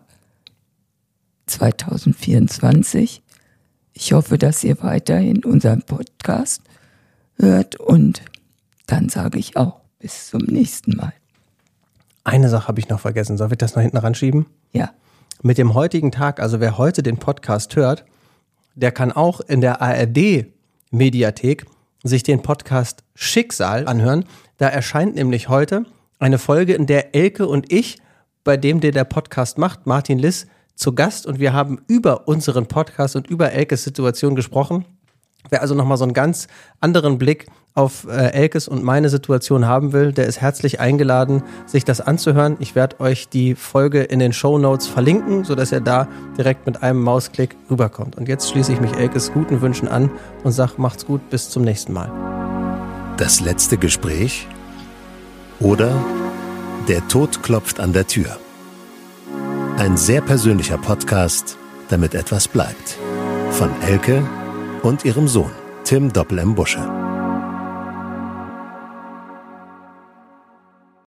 2024. 1.52 3.22
Ich 3.92 4.12
hoffe, 4.12 4.38
dass 4.38 4.64
ihr 4.64 4.82
weiterhin 4.82 5.44
unseren 5.44 5.82
Podcast 5.82 6.62
hört 7.36 7.76
und 7.76 8.22
dann 8.86 9.08
sage 9.08 9.38
ich 9.38 9.56
auch 9.56 9.80
bis 9.98 10.28
zum 10.28 10.42
nächsten 10.42 10.96
Mal. 10.96 11.12
Eine 12.24 12.48
Sache 12.48 12.68
habe 12.68 12.80
ich 12.80 12.88
noch 12.88 13.00
vergessen. 13.00 13.36
Soll 13.36 13.52
ich 13.52 13.58
das 13.58 13.74
noch 13.74 13.82
hinten 13.82 13.98
ranschieben? 13.98 14.46
Ja, 14.72 14.92
Mit 15.42 15.58
dem 15.58 15.74
heutigen 15.74 16.12
Tag, 16.12 16.40
also 16.40 16.60
wer 16.60 16.78
heute 16.78 17.02
den 17.02 17.18
Podcast 17.18 17.76
hört, 17.76 18.04
der 18.74 18.92
kann 18.92 19.12
auch 19.12 19.40
in 19.40 19.60
der 19.60 19.82
ARD-Mediathek 19.82 21.66
sich 22.04 22.22
den 22.22 22.42
Podcast 22.42 23.02
Schicksal 23.14 23.86
anhören. 23.86 24.24
Da 24.56 24.68
erscheint 24.68 25.16
nämlich 25.16 25.48
heute 25.48 25.84
eine 26.18 26.38
Folge, 26.38 26.74
in 26.74 26.86
der 26.86 27.14
Elke 27.14 27.46
und 27.46 27.70
ich, 27.72 27.98
bei 28.44 28.56
dem 28.56 28.80
der 28.80 28.92
der 28.92 29.04
Podcast 29.04 29.58
macht, 29.58 29.86
Martin 29.86 30.18
Liss, 30.18 30.46
zu 30.74 30.94
Gast 30.94 31.26
und 31.26 31.38
wir 31.38 31.52
haben 31.52 31.80
über 31.86 32.28
unseren 32.28 32.66
Podcast 32.66 33.16
und 33.16 33.26
über 33.28 33.52
Elkes 33.52 33.84
Situation 33.84 34.34
gesprochen. 34.34 34.84
Wer 35.50 35.60
also 35.60 35.74
nochmal 35.74 35.96
so 35.96 36.04
einen 36.04 36.14
ganz 36.14 36.46
anderen 36.80 37.18
Blick 37.18 37.46
auf 37.74 38.06
äh, 38.06 38.32
Elkes 38.32 38.68
und 38.68 38.82
meine 38.82 39.08
Situation 39.08 39.66
haben 39.66 39.92
will, 39.92 40.12
der 40.12 40.26
ist 40.26 40.40
herzlich 40.40 40.78
eingeladen, 40.78 41.42
sich 41.66 41.84
das 41.84 42.00
anzuhören. 42.00 42.56
Ich 42.60 42.74
werde 42.74 43.00
euch 43.00 43.28
die 43.28 43.54
Folge 43.54 44.02
in 44.02 44.18
den 44.18 44.32
Show 44.32 44.58
Notes 44.58 44.86
verlinken, 44.86 45.44
sodass 45.44 45.72
er 45.72 45.80
da 45.80 46.06
direkt 46.36 46.66
mit 46.66 46.82
einem 46.82 47.02
Mausklick 47.02 47.56
rüberkommt. 47.70 48.16
Und 48.16 48.28
jetzt 48.28 48.50
schließe 48.50 48.72
ich 48.72 48.80
mich 48.80 48.94
Elkes 48.94 49.32
guten 49.32 49.62
Wünschen 49.62 49.88
an 49.88 50.10
und 50.44 50.52
sage, 50.52 50.74
macht's 50.76 51.06
gut, 51.06 51.28
bis 51.30 51.48
zum 51.48 51.64
nächsten 51.64 51.92
Mal. 51.92 52.10
Das 53.16 53.40
letzte 53.40 53.78
Gespräch 53.78 54.46
oder 55.60 55.92
Der 56.88 57.06
Tod 57.06 57.44
klopft 57.44 57.78
an 57.78 57.92
der 57.92 58.08
Tür. 58.08 58.38
Ein 59.78 59.96
sehr 59.96 60.20
persönlicher 60.20 60.78
Podcast, 60.78 61.56
damit 61.88 62.14
etwas 62.14 62.46
bleibt. 62.46 62.98
Von 63.50 63.70
Elke 63.82 64.22
und 64.82 65.04
ihrem 65.04 65.26
Sohn, 65.26 65.50
Tim 65.84 66.12
Doppel-M. 66.12 66.54
Busche. 66.54 67.01